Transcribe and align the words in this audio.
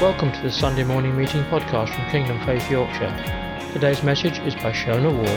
Welcome 0.00 0.30
to 0.30 0.42
the 0.42 0.52
Sunday 0.52 0.84
morning 0.84 1.16
meeting 1.16 1.42
podcast 1.46 1.92
from 1.92 2.08
Kingdom 2.08 2.38
Faith 2.46 2.70
Yorkshire. 2.70 3.12
Today's 3.72 4.04
message 4.04 4.38
is 4.38 4.54
by 4.54 4.70
Shona 4.70 5.12
Ward. 5.12 5.28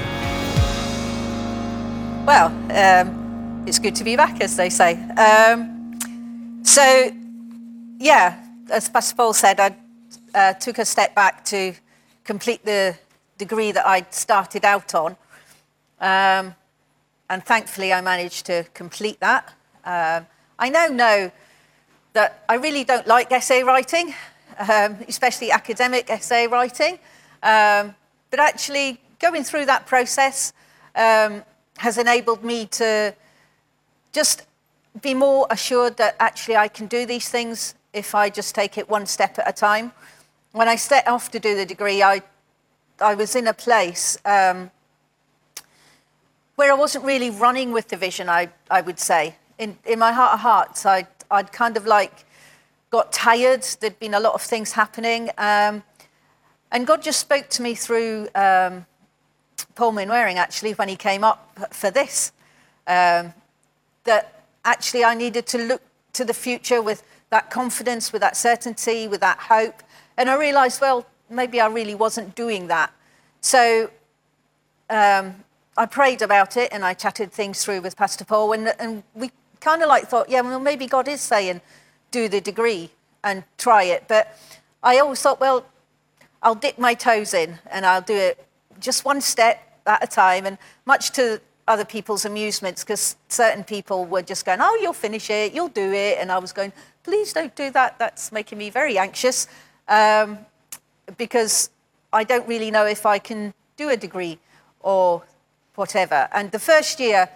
Well, 2.28 2.50
um, 2.70 3.66
it's 3.68 3.80
good 3.80 3.96
to 3.96 4.04
be 4.04 4.16
back, 4.16 4.40
as 4.40 4.56
they 4.56 4.70
say. 4.70 5.02
Um, 5.14 6.62
so, 6.64 7.12
yeah, 7.98 8.40
as 8.70 8.88
Pastor 8.88 9.16
Paul 9.16 9.34
said, 9.34 9.60
I 9.60 9.76
uh, 10.36 10.54
took 10.54 10.78
a 10.78 10.86
step 10.86 11.16
back 11.16 11.44
to 11.46 11.74
complete 12.24 12.64
the 12.64 12.96
degree 13.40 13.72
that 13.72 13.88
I'd 13.88 14.14
started 14.14 14.64
out 14.64 14.94
on. 14.94 15.14
Um, 16.00 16.54
and 17.32 17.44
thankfully, 17.44 17.94
I 17.94 18.02
managed 18.02 18.46
to 18.46 18.66
complete 18.76 19.20
that. 19.22 19.56
Um, 19.84 20.28
I 20.60 20.70
now 20.70 20.86
know 20.86 21.32
that 22.14 22.44
I 22.48 22.58
really 22.58 22.84
don't 22.84 23.08
like 23.08 23.32
essay 23.32 23.64
writing, 23.64 24.14
um, 24.70 24.98
especially 25.08 25.52
academic 25.52 26.10
essay 26.10 26.48
writing. 26.48 27.00
Um, 27.44 27.96
but 28.30 28.40
actually, 28.40 29.00
going 29.20 29.44
through 29.44 29.66
that 29.66 29.86
process 29.86 30.54
um, 30.96 31.44
has 31.78 31.98
enabled 31.98 32.44
me 32.44 32.66
to 32.68 33.14
just 34.12 34.46
be 35.02 35.14
more 35.14 35.48
assured 35.50 35.98
that 35.98 36.16
actually 36.20 36.58
I 36.58 36.68
can 36.68 36.88
do 36.88 37.06
these 37.06 37.30
things 37.30 37.76
if 37.94 38.14
I 38.14 38.30
just 38.30 38.56
take 38.56 38.78
it 38.78 38.90
one 38.90 39.06
step 39.06 39.40
at 39.40 39.48
a 39.48 39.54
time. 39.54 39.92
When 40.52 40.68
I 40.68 40.76
set 40.76 41.08
off 41.08 41.32
to 41.32 41.40
do 41.40 41.56
the 41.56 41.66
degree, 41.66 42.04
I, 42.04 42.22
I 43.00 43.16
was 43.16 43.36
in 43.36 43.48
a 43.48 43.54
place 43.54 44.18
um, 44.26 44.70
where 46.56 46.72
I 46.72 46.76
wasn't 46.76 47.06
really 47.06 47.30
running 47.30 47.72
with 47.72 47.88
the 47.88 47.98
vision, 47.98 48.30
I, 48.30 48.50
I 48.70 48.82
would 48.82 49.00
say. 49.00 49.36
In, 49.58 49.78
in 49.86 50.00
my 50.00 50.12
heart 50.12 50.34
of 50.34 50.40
hearts, 50.42 50.86
I, 50.86 51.08
I'd 51.30 51.52
kind 51.52 51.78
of 51.78 51.86
like 51.86 52.26
got 52.92 53.12
tired. 53.12 53.64
There'd 53.80 54.00
been 54.00 54.14
a 54.14 54.20
lot 54.20 54.34
of 54.34 54.42
things 54.42 54.74
happening. 54.74 55.30
Um, 55.38 55.84
and 56.72 56.86
God 56.86 57.02
just 57.02 57.20
spoke 57.20 57.50
to 57.50 57.62
me 57.62 57.74
through 57.74 58.28
um, 58.36 58.86
Paul 59.76 59.94
Manwaring, 59.94 60.36
actually, 60.36 60.74
when 60.74 60.90
he 60.90 60.96
came 60.96 61.24
up 61.24 61.50
for 61.72 61.90
this, 61.90 62.32
um, 62.88 63.34
that 64.04 64.44
actually 64.66 65.04
I 65.04 65.16
needed 65.16 65.46
to 65.48 65.58
look 65.58 65.82
to 66.14 66.26
the 66.26 66.34
future 66.34 66.82
with 66.82 67.04
that 67.30 67.50
confidence, 67.50 68.12
with 68.12 68.22
that 68.22 68.36
certainty, 68.36 69.08
with 69.08 69.22
that 69.22 69.40
hope. 69.40 69.82
And 70.18 70.30
I 70.30 70.36
realized, 70.36 70.82
well, 70.82 71.06
maybe 71.30 71.62
I 71.62 71.68
really 71.68 71.96
wasn't 71.96 72.36
doing 72.36 72.68
that. 72.68 72.92
So 73.40 73.90
um, 74.90 75.36
I 75.78 75.86
prayed 75.86 76.22
about 76.22 76.58
it 76.58 76.70
and 76.74 76.84
I 76.84 76.94
chatted 76.94 77.32
things 77.32 77.64
through 77.64 77.82
with 77.82 77.96
Pastor 77.96 78.26
Paul, 78.26 78.52
and, 78.52 78.74
and 78.80 79.04
we 79.16 79.32
kind 79.62 79.82
of 79.82 79.88
like 79.88 80.08
thought, 80.08 80.30
yeah, 80.30 80.42
well, 80.42 80.60
maybe 80.60 80.88
God 80.88 81.08
is 81.08 81.22
saying, 81.22 81.62
do 82.12 82.30
the 82.30 82.42
degree 82.42 82.92
and 83.24 83.44
try 83.58 83.84
it. 83.84 84.06
But 84.08 84.38
I 84.84 85.00
always 85.00 85.22
thought, 85.22 85.40
well, 85.40 85.66
I'll 86.44 86.56
dip 86.56 86.78
my 86.78 86.94
toes 86.94 87.34
in 87.34 87.60
and 87.72 87.86
I'll 87.86 88.02
do 88.02 88.16
it 88.16 88.46
just 88.80 89.06
one 89.06 89.22
step 89.22 89.62
at 89.86 90.04
a 90.04 90.08
time, 90.08 90.46
and 90.46 90.58
much 90.86 91.12
to 91.12 91.42
other 91.68 91.86
people's 91.86 92.26
amusements, 92.26 92.84
because 92.84 93.16
certain 93.30 93.64
people 93.64 94.06
were 94.06 94.22
just 94.22 94.46
going, 94.46 94.60
oh, 94.62 94.78
you'll 94.82 94.94
finish 94.94 95.30
it, 95.30 95.54
you'll 95.54 95.70
do 95.70 95.92
it. 95.92 96.18
And 96.20 96.32
I 96.32 96.40
was 96.40 96.52
going, 96.52 96.74
please 97.04 97.34
don't 97.34 97.56
do 97.56 97.70
that. 97.72 97.98
That's 97.98 98.32
making 98.32 98.58
me 98.58 98.70
very 98.70 98.98
anxious 98.98 99.48
um, 99.88 100.40
because 101.18 101.70
I 102.12 102.24
don't 102.24 102.48
really 102.48 102.72
know 102.72 102.86
if 102.86 103.06
I 103.06 103.20
can 103.20 103.54
do 103.78 103.90
a 103.90 103.98
degree 103.98 104.40
or 104.82 105.24
whatever. 105.76 106.28
And 106.34 106.52
the 106.52 106.60
first 106.60 107.00
year, 107.00 107.30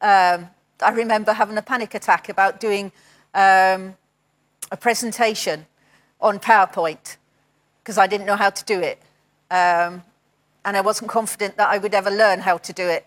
um, 0.00 0.48
I 0.82 0.90
remember 0.92 1.32
having 1.32 1.56
a 1.56 1.62
panic 1.62 1.94
attack 1.94 2.28
about 2.28 2.60
doing 2.60 2.92
um, 3.34 3.96
a 4.70 4.76
presentation 4.76 5.66
on 6.20 6.38
PowerPoint 6.38 7.16
because 7.82 7.98
I 7.98 8.06
didn't 8.06 8.26
know 8.26 8.36
how 8.36 8.50
to 8.50 8.64
do 8.64 8.80
it. 8.80 8.98
Um, 9.50 10.02
and 10.64 10.76
I 10.76 10.80
wasn't 10.80 11.10
confident 11.10 11.56
that 11.56 11.70
I 11.70 11.78
would 11.78 11.94
ever 11.94 12.10
learn 12.10 12.40
how 12.40 12.58
to 12.58 12.72
do 12.72 12.86
it. 12.86 13.06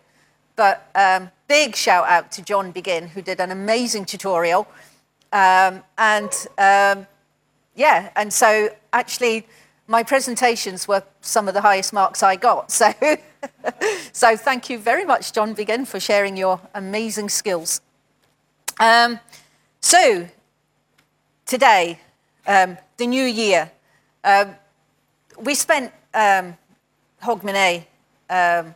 But 0.56 0.90
um, 0.96 1.32
big 1.48 1.76
shout 1.76 2.08
out 2.08 2.32
to 2.34 2.42
John 2.42 2.72
Begin, 2.72 3.08
who 3.08 3.22
did 3.22 3.40
an 3.40 3.52
amazing 3.52 4.06
tutorial. 4.06 4.68
Um, 5.32 5.84
and 5.98 6.32
um, 6.58 7.08
yeah, 7.76 8.10
and 8.16 8.32
so 8.32 8.70
actually, 8.92 9.48
my 9.88 10.04
presentations 10.04 10.88
were 10.88 11.04
some 11.22 11.48
of 11.48 11.54
the 11.54 11.62
highest 11.62 11.94
marks 11.94 12.24
I 12.24 12.36
got. 12.36 12.72
So, 12.72 12.94
so 14.14 14.38
thank 14.38 14.70
you 14.70 14.78
very 14.78 15.06
much, 15.06 15.34
John 15.34 15.54
Begin, 15.54 15.86
for 15.86 16.00
sharing 16.00 16.38
your 16.38 16.62
amazing 16.76 17.30
skills. 17.30 17.82
Um, 18.80 19.20
so, 19.82 20.28
today, 21.46 22.00
um, 22.48 22.78
the 22.98 23.08
new 23.08 23.24
year, 23.24 23.72
um, 24.24 24.56
we 25.40 25.56
spent 25.56 25.92
um, 26.14 26.58
Hogmanay 27.22 27.86
um, 28.30 28.76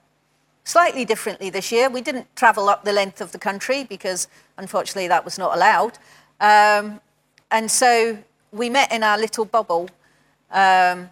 slightly 0.63 1.05
differently 1.05 1.49
this 1.49 1.71
year. 1.71 1.89
We 1.89 2.01
didn't 2.01 2.33
travel 2.35 2.69
up 2.69 2.83
the 2.83 2.93
length 2.93 3.21
of 3.21 3.31
the 3.31 3.39
country 3.39 3.83
because, 3.83 4.27
unfortunately, 4.57 5.07
that 5.07 5.23
was 5.23 5.37
not 5.37 5.55
allowed. 5.55 5.97
Um, 6.39 6.99
and 7.51 7.69
so 7.71 8.17
we 8.51 8.69
met 8.69 8.91
in 8.91 9.03
our 9.03 9.17
little 9.17 9.45
bubble 9.45 9.89
um, 10.51 11.09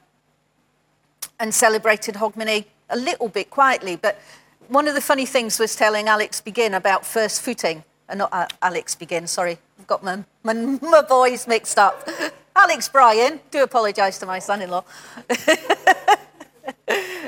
and 1.40 1.54
celebrated 1.54 2.16
Hogmanay 2.16 2.66
a 2.90 2.98
little 2.98 3.28
bit 3.28 3.50
quietly. 3.50 3.96
But 3.96 4.20
one 4.68 4.88
of 4.88 4.96
the 4.96 5.02
funny 5.02 5.26
things 5.26 5.60
was 5.60 5.76
telling 5.76 6.08
Alex 6.08 6.42
Begin 6.42 6.74
about 6.74 7.06
first 7.06 7.42
footing. 7.42 7.84
Uh, 8.10 8.16
not 8.16 8.30
uh, 8.34 8.48
Alex 8.62 8.96
Begin, 8.96 9.28
sorry. 9.28 9.58
I've 9.80 9.88
got 9.88 10.04
my, 10.04 10.24
my, 10.44 10.54
my 10.54 11.02
boys 11.02 11.48
mixed 11.48 11.78
up. 11.78 12.08
Alex 12.56 12.88
Bryan, 12.88 13.40
do 13.52 13.64
apologise 13.64 14.18
to 14.20 14.26
my 14.26 14.40
son 14.40 14.62
in 14.62 14.70
law. 14.70 14.84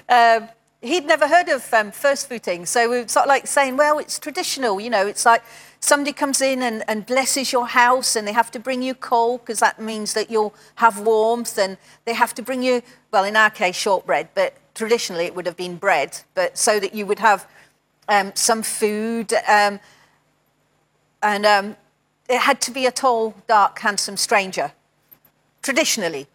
um, 0.09 0.47
he'd 0.81 1.06
never 1.06 1.28
heard 1.28 1.50
of 1.50 1.74
um, 1.74 1.91
first 1.91 2.30
footing. 2.30 2.66
So 2.66 2.90
we 2.90 3.02
were 3.02 3.08
sort 3.08 3.25
of 3.25 3.30
like 3.30 3.47
saying, 3.47 3.75
well, 3.75 4.00
it's 4.00 4.19
traditional, 4.19 4.80
you 4.80 4.90
know, 4.90 5.06
it's 5.06 5.25
like 5.25 5.44
somebody 5.80 6.13
comes 6.13 6.41
in 6.41 6.62
and, 6.62 6.84
and 6.88 7.06
blesses 7.06 7.52
your 7.52 7.68
house 7.68 8.16
and 8.16 8.28
they 8.28 8.31
have 8.31 8.52
to 8.52 8.59
bring 8.59 8.81
you 8.81 8.94
coal 8.94 9.40
because 9.40 9.59
that 9.59 9.81
means 9.81 10.14
that 10.14 10.31
you'll 10.31 10.53
have 10.75 11.00
warmth 11.00 11.58
and 11.58 11.78
they 12.06 12.14
have 12.14 12.34
to 12.35 12.41
bring 12.41 12.64
you, 12.64 12.81
well, 13.12 13.25
in 13.25 13.35
our 13.35 13.50
case, 13.50 13.75
shortbread, 13.75 14.29
but 14.34 14.56
traditionally 14.74 15.25
it 15.25 15.35
would 15.35 15.46
have 15.46 15.58
been 15.58 15.75
bread, 15.75 16.22
but 16.35 16.58
so 16.58 16.79
that 16.79 16.94
you 16.94 17.06
would 17.06 17.19
have 17.19 17.47
um, 18.08 18.31
some 18.35 18.64
food. 18.64 19.34
Um, 19.47 19.79
and 21.22 21.46
um, 21.46 21.75
it 22.30 22.40
had 22.40 22.60
to 22.62 22.72
be 22.72 22.86
a 22.86 22.92
tall, 22.92 23.34
dark, 23.48 23.80
handsome 23.80 24.18
stranger, 24.18 24.72
traditionally. 25.62 26.28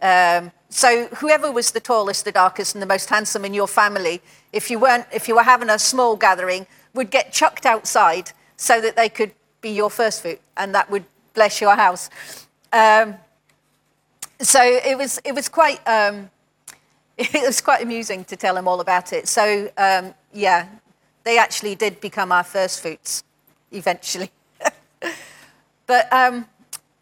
Um, 0.00 0.52
so 0.68 1.06
whoever 1.16 1.50
was 1.50 1.72
the 1.72 1.80
tallest, 1.80 2.24
the 2.24 2.32
darkest, 2.32 2.74
and 2.74 2.82
the 2.82 2.86
most 2.86 3.08
handsome 3.08 3.44
in 3.44 3.54
your 3.54 3.68
family, 3.68 4.20
if 4.52 4.70
you 4.70 4.78
weren't, 4.78 5.06
if 5.12 5.28
you 5.28 5.34
were 5.34 5.42
having 5.42 5.70
a 5.70 5.78
small 5.78 6.16
gathering, 6.16 6.66
would 6.94 7.10
get 7.10 7.32
chucked 7.32 7.66
outside 7.66 8.32
so 8.56 8.80
that 8.80 8.96
they 8.96 9.08
could 9.08 9.32
be 9.60 9.70
your 9.70 9.90
first 9.90 10.22
fruit, 10.22 10.40
and 10.56 10.74
that 10.74 10.90
would 10.90 11.04
bless 11.34 11.60
your 11.60 11.76
house. 11.76 12.10
Um, 12.72 13.16
so 14.40 14.60
it 14.62 14.96
was, 14.98 15.20
it 15.24 15.34
was 15.34 15.48
quite, 15.48 15.80
um, 15.86 16.30
it 17.18 17.46
was 17.46 17.60
quite 17.60 17.82
amusing 17.82 18.24
to 18.24 18.36
tell 18.36 18.54
them 18.54 18.66
all 18.66 18.80
about 18.80 19.12
it. 19.12 19.28
So 19.28 19.70
um, 19.76 20.14
yeah, 20.32 20.68
they 21.24 21.38
actually 21.38 21.74
did 21.74 22.00
become 22.00 22.32
our 22.32 22.44
first 22.44 22.80
fruits 22.80 23.24
eventually. 23.70 24.30
But 25.92 26.10
um, 26.10 26.46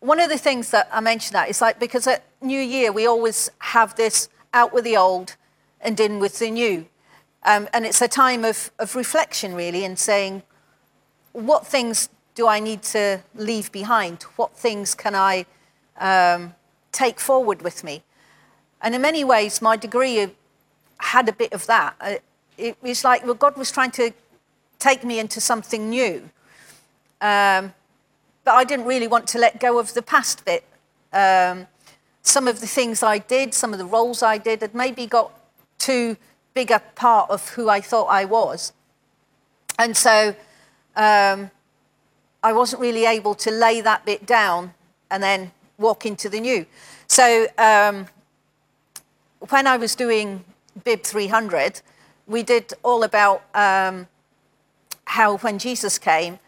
one 0.00 0.18
of 0.18 0.30
the 0.30 0.36
things 0.36 0.72
that 0.72 0.88
I 0.90 0.98
mentioned 0.98 1.36
that 1.36 1.48
is 1.48 1.60
like 1.60 1.78
because 1.78 2.08
at 2.08 2.24
New 2.42 2.58
Year 2.58 2.90
we 2.90 3.06
always 3.06 3.48
have 3.60 3.94
this 3.94 4.28
out 4.52 4.74
with 4.74 4.82
the 4.82 4.96
old 4.96 5.36
and 5.80 6.00
in 6.00 6.18
with 6.18 6.40
the 6.40 6.50
new. 6.50 6.86
Um, 7.44 7.68
and 7.72 7.86
it's 7.86 8.02
a 8.02 8.08
time 8.08 8.44
of, 8.44 8.72
of 8.80 8.96
reflection, 8.96 9.54
really, 9.54 9.84
and 9.84 9.96
saying, 9.96 10.42
what 11.30 11.68
things 11.68 12.08
do 12.34 12.48
I 12.48 12.58
need 12.58 12.82
to 12.94 13.20
leave 13.36 13.70
behind? 13.70 14.24
What 14.34 14.56
things 14.56 14.96
can 14.96 15.14
I 15.14 15.46
um, 16.00 16.56
take 16.90 17.20
forward 17.20 17.62
with 17.62 17.84
me? 17.84 18.02
And 18.82 18.92
in 18.96 19.02
many 19.02 19.22
ways, 19.22 19.62
my 19.62 19.76
degree 19.76 20.26
had 20.98 21.28
a 21.28 21.32
bit 21.32 21.52
of 21.52 21.64
that. 21.66 21.94
Uh, 22.00 22.14
it 22.58 22.76
was 22.82 23.04
like, 23.04 23.24
well, 23.24 23.34
God 23.34 23.56
was 23.56 23.70
trying 23.70 23.92
to 23.92 24.10
take 24.80 25.04
me 25.04 25.20
into 25.20 25.40
something 25.40 25.90
new. 25.90 26.28
Um, 27.20 27.72
but 28.50 28.56
I 28.56 28.64
didn't 28.64 28.86
really 28.86 29.06
want 29.06 29.28
to 29.28 29.38
let 29.38 29.60
go 29.60 29.78
of 29.78 29.94
the 29.94 30.02
past 30.02 30.44
bit. 30.44 30.64
Um, 31.12 31.68
some 32.22 32.48
of 32.48 32.60
the 32.60 32.66
things 32.66 33.00
I 33.00 33.18
did, 33.18 33.54
some 33.54 33.72
of 33.72 33.78
the 33.78 33.84
roles 33.84 34.24
I 34.24 34.38
did, 34.38 34.62
had 34.62 34.74
maybe 34.74 35.06
got 35.06 35.30
too 35.78 36.16
big 36.52 36.72
a 36.72 36.80
part 36.96 37.30
of 37.30 37.50
who 37.50 37.68
I 37.68 37.80
thought 37.80 38.06
I 38.06 38.24
was. 38.24 38.72
And 39.78 39.96
so 39.96 40.34
um, 40.96 41.52
I 42.42 42.52
wasn't 42.52 42.82
really 42.82 43.04
able 43.04 43.36
to 43.36 43.52
lay 43.52 43.82
that 43.82 44.04
bit 44.04 44.26
down 44.26 44.74
and 45.12 45.22
then 45.22 45.52
walk 45.78 46.04
into 46.04 46.28
the 46.28 46.40
new. 46.40 46.66
So 47.06 47.46
um, 47.56 48.08
when 49.50 49.68
I 49.68 49.76
was 49.76 49.94
doing 49.94 50.42
Bib 50.82 51.04
300, 51.04 51.82
we 52.26 52.42
did 52.42 52.74
all 52.82 53.04
about 53.04 53.44
um, 53.54 54.08
how 55.04 55.36
when 55.36 55.60
Jesus 55.60 55.98
came, 55.98 56.40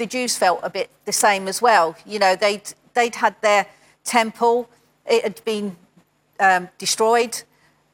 the 0.00 0.06
Jews 0.06 0.34
felt 0.36 0.60
a 0.62 0.70
bit 0.70 0.90
the 1.04 1.12
same 1.12 1.46
as 1.46 1.60
well. 1.60 1.94
You 2.06 2.18
know, 2.18 2.34
they'd, 2.34 2.62
they'd 2.94 3.14
had 3.14 3.36
their 3.42 3.66
temple, 4.02 4.68
it 5.06 5.22
had 5.22 5.44
been 5.44 5.76
um, 6.40 6.70
destroyed. 6.78 7.42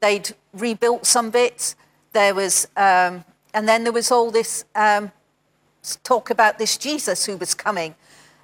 They'd 0.00 0.32
rebuilt 0.53 1.05
some 1.05 1.31
bits. 1.31 1.75
There 2.12 2.32
was, 2.32 2.69
um, 2.76 3.25
and 3.53 3.69
then 3.69 3.82
there 3.82 3.93
was 3.93 4.12
all 4.12 4.31
this 4.31 4.64
um, 4.76 5.11
talk 6.05 6.31
about 6.31 6.58
this 6.58 6.76
Jesus 6.76 7.26
who 7.26 7.37
was 7.37 7.55
coming. 7.55 7.97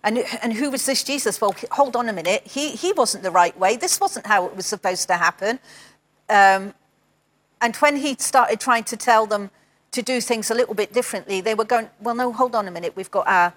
And, 0.03 0.19
and 0.43 0.55
who 0.55 0.69
was 0.69 0.85
this 0.85 1.05
Jesus? 1.05 1.41
Well, 1.41 1.55
hold 1.71 1.95
on 1.95 2.09
a 2.09 2.13
minute. 2.13 2.45
He, 2.45 2.71
he 2.71 2.93
wasn't 2.93 3.23
the 3.23 3.31
right 3.31 3.57
way. 3.57 3.77
This 3.77 4.01
wasn't 4.01 4.27
how 4.27 4.47
it 4.47 4.57
was 4.57 4.67
supposed 4.67 5.07
to 5.07 5.15
happen. 5.15 5.61
Um, 6.29 6.75
and 7.61 7.77
when 7.77 7.97
he 7.97 8.17
started 8.19 8.59
trying 8.59 8.85
to 8.85 8.97
tell 8.97 9.27
them 9.27 9.51
to 9.93 10.03
do 10.03 10.21
things 10.21 10.51
a 10.51 10.55
little 10.55 10.75
bit 10.75 10.93
differently, 10.93 11.41
they 11.41 11.55
were 11.55 11.65
going, 11.65 11.89
well, 12.01 12.15
no, 12.15 12.33
hold 12.33 12.55
on 12.55 12.67
a 12.67 12.71
minute. 12.71 12.97
We've 12.97 13.11
got 13.11 13.27
our, 13.29 13.53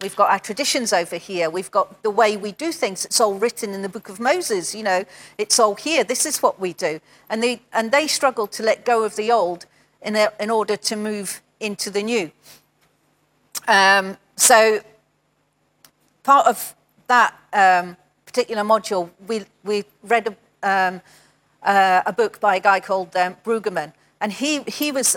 we've 0.00 0.14
got 0.14 0.30
our 0.30 0.38
traditions 0.38 0.92
over 0.92 1.16
here. 1.16 1.50
We've 1.50 1.70
got 1.70 2.02
the 2.02 2.10
way 2.10 2.36
we 2.36 2.52
do 2.52 2.72
things. 2.72 3.04
It's 3.04 3.20
all 3.20 3.34
written 3.34 3.72
in 3.74 3.82
the 3.82 3.88
book 3.88 4.08
of 4.08 4.20
Moses. 4.20 4.74
You 4.74 4.82
know, 4.82 5.04
it's 5.38 5.58
all 5.58 5.74
here. 5.74 6.04
This 6.04 6.26
is 6.26 6.42
what 6.42 6.60
we 6.60 6.74
do. 6.74 7.00
And 7.30 7.42
they, 7.42 7.62
and 7.72 7.90
they 7.90 8.06
struggled 8.06 8.52
to 8.52 8.62
let 8.62 8.84
go 8.84 9.02
of 9.02 9.16
the 9.16 9.32
old 9.32 9.66
in, 10.02 10.14
a, 10.14 10.30
in 10.38 10.50
order 10.50 10.76
to 10.76 10.96
move 10.96 11.40
into 11.58 11.90
the 11.90 12.02
new. 12.02 12.30
Um, 13.66 14.16
so 14.36 14.80
part 16.22 16.46
of 16.46 16.74
that 17.06 17.34
um, 17.52 17.96
particular 18.26 18.62
module, 18.62 19.10
we, 19.26 19.44
we 19.64 19.84
read 20.02 20.28
a, 20.62 20.68
um, 20.70 21.00
uh, 21.62 22.02
a 22.04 22.12
book 22.12 22.38
by 22.40 22.56
a 22.56 22.60
guy 22.60 22.80
called 22.80 23.16
um, 23.16 23.36
Brueggemann, 23.44 23.92
and 24.20 24.32
he, 24.32 24.62
he 24.62 24.92
was, 24.92 25.16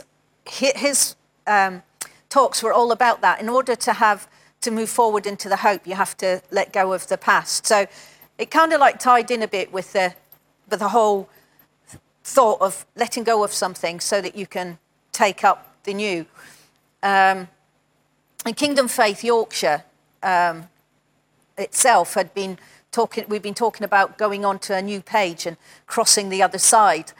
his 0.51 1.15
um, 1.47 1.81
talks 2.29 2.61
were 2.61 2.73
all 2.73 2.91
about 2.91 3.21
that. 3.21 3.39
In 3.39 3.49
order 3.49 3.75
to 3.75 3.93
have, 3.93 4.27
to 4.61 4.71
move 4.71 4.89
forward 4.89 5.25
into 5.25 5.47
the 5.49 5.57
hope, 5.57 5.87
you 5.87 5.95
have 5.95 6.17
to 6.17 6.41
let 6.51 6.73
go 6.73 6.93
of 6.93 7.07
the 7.07 7.17
past. 7.17 7.65
So 7.65 7.87
it 8.37 8.51
kind 8.51 8.73
of 8.73 8.79
like 8.79 8.99
tied 8.99 9.31
in 9.31 9.41
a 9.41 9.47
bit 9.47 9.71
with 9.71 9.93
the, 9.93 10.13
with 10.69 10.79
the 10.79 10.89
whole 10.89 11.29
thought 12.23 12.61
of 12.61 12.85
letting 12.95 13.23
go 13.23 13.43
of 13.43 13.53
something 13.53 13.99
so 13.99 14.21
that 14.21 14.35
you 14.35 14.45
can 14.45 14.77
take 15.11 15.43
up 15.43 15.75
the 15.83 15.93
new. 15.93 16.25
Um, 17.01 17.47
in 18.45 18.53
Kingdom 18.53 18.87
Faith 18.87 19.23
Yorkshire, 19.23 19.83
um, 20.23 20.67
itself 21.57 22.13
had 22.15 22.33
been 22.33 22.57
talking, 22.91 23.25
we've 23.27 23.41
been 23.41 23.53
talking 23.53 23.85
about 23.85 24.17
going 24.17 24.43
on 24.43 24.59
to 24.59 24.75
a 24.75 24.81
new 24.81 25.01
page 25.01 25.45
and 25.45 25.57
crossing 25.87 26.29
the 26.29 26.43
other 26.43 26.57
side. 26.57 27.13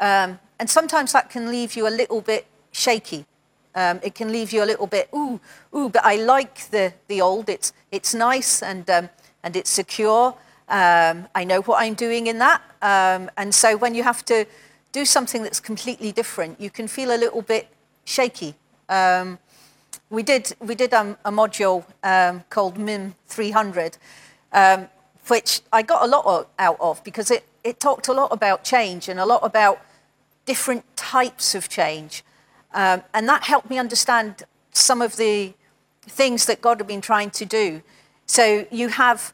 Um, 0.00 0.38
and 0.58 0.68
sometimes 0.68 1.12
that 1.12 1.30
can 1.30 1.50
leave 1.50 1.76
you 1.76 1.88
a 1.88 1.90
little 1.90 2.20
bit 2.20 2.46
shaky. 2.74 3.24
Um, 3.74 4.00
it 4.02 4.14
can 4.14 4.30
leave 4.30 4.52
you 4.52 4.62
a 4.62 4.66
little 4.66 4.86
bit, 4.86 5.08
ooh, 5.14 5.40
ooh, 5.74 5.88
but 5.88 6.04
I 6.04 6.16
like 6.16 6.70
the, 6.70 6.92
the 7.08 7.20
old. 7.20 7.48
It's, 7.48 7.72
it's 7.90 8.14
nice 8.14 8.62
and, 8.62 8.88
um, 8.88 9.08
and 9.42 9.56
it's 9.56 9.70
secure. 9.70 10.36
Um, 10.68 11.26
I 11.34 11.44
know 11.44 11.60
what 11.62 11.82
I'm 11.82 11.94
doing 11.94 12.26
in 12.28 12.38
that. 12.38 12.62
Um, 12.82 13.30
and 13.36 13.54
so 13.54 13.76
when 13.76 13.94
you 13.94 14.02
have 14.02 14.24
to 14.26 14.46
do 14.92 15.04
something 15.04 15.42
that's 15.42 15.58
completely 15.58 16.12
different, 16.12 16.60
you 16.60 16.70
can 16.70 16.86
feel 16.86 17.14
a 17.14 17.18
little 17.18 17.42
bit 17.42 17.68
shaky. 18.04 18.54
Um, 18.88 19.38
we 20.08 20.22
did, 20.22 20.54
we 20.60 20.74
did 20.76 20.94
um, 20.94 21.16
a 21.24 21.32
module 21.32 21.84
called 22.50 22.78
MIM 22.78 23.16
300, 23.26 23.98
um, 24.52 24.88
which 25.26 25.62
I 25.72 25.82
got 25.82 26.04
a 26.04 26.06
lot 26.06 26.48
out 26.58 26.76
of 26.80 27.02
because 27.02 27.30
it, 27.30 27.44
it 27.64 27.80
talked 27.80 28.06
a 28.06 28.12
lot 28.12 28.30
about 28.30 28.62
change 28.62 29.08
and 29.08 29.18
a 29.18 29.26
lot 29.26 29.40
about 29.42 29.80
different 30.44 30.84
types 30.96 31.54
of 31.54 31.68
change. 31.68 32.22
Um, 32.74 33.02
and 33.14 33.28
that 33.28 33.44
helped 33.44 33.70
me 33.70 33.78
understand 33.78 34.42
some 34.72 35.00
of 35.00 35.16
the 35.16 35.54
things 36.02 36.46
that 36.46 36.60
God 36.60 36.78
had 36.78 36.86
been 36.86 37.00
trying 37.00 37.30
to 37.30 37.44
do. 37.44 37.82
So 38.26 38.66
you 38.70 38.88
have 38.88 39.32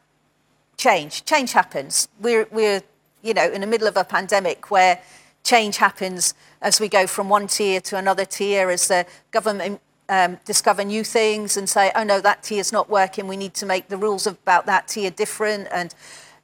change. 0.76 1.24
Change 1.24 1.52
happens. 1.52 2.08
We're, 2.20 2.46
we're 2.50 2.82
you 3.22 3.34
know, 3.34 3.50
in 3.50 3.60
the 3.60 3.66
middle 3.66 3.88
of 3.88 3.96
a 3.96 4.04
pandemic 4.04 4.70
where 4.70 5.00
change 5.42 5.78
happens 5.78 6.34
as 6.60 6.80
we 6.80 6.88
go 6.88 7.06
from 7.06 7.28
one 7.28 7.46
tier 7.46 7.80
to 7.80 7.96
another 7.96 8.24
tier, 8.24 8.70
as 8.70 8.88
the 8.88 9.06
government 9.30 9.80
um, 10.08 10.38
discover 10.44 10.84
new 10.84 11.04
things 11.04 11.56
and 11.56 11.68
say, 11.68 11.92
oh 11.94 12.04
no, 12.04 12.20
that 12.20 12.42
tier 12.42 12.60
is 12.60 12.72
not 12.72 12.90
working. 12.90 13.28
We 13.28 13.36
need 13.36 13.54
to 13.54 13.66
make 13.66 13.88
the 13.88 13.96
rules 13.96 14.26
about 14.26 14.66
that 14.66 14.88
tier 14.88 15.10
different. 15.10 15.68
And 15.72 15.94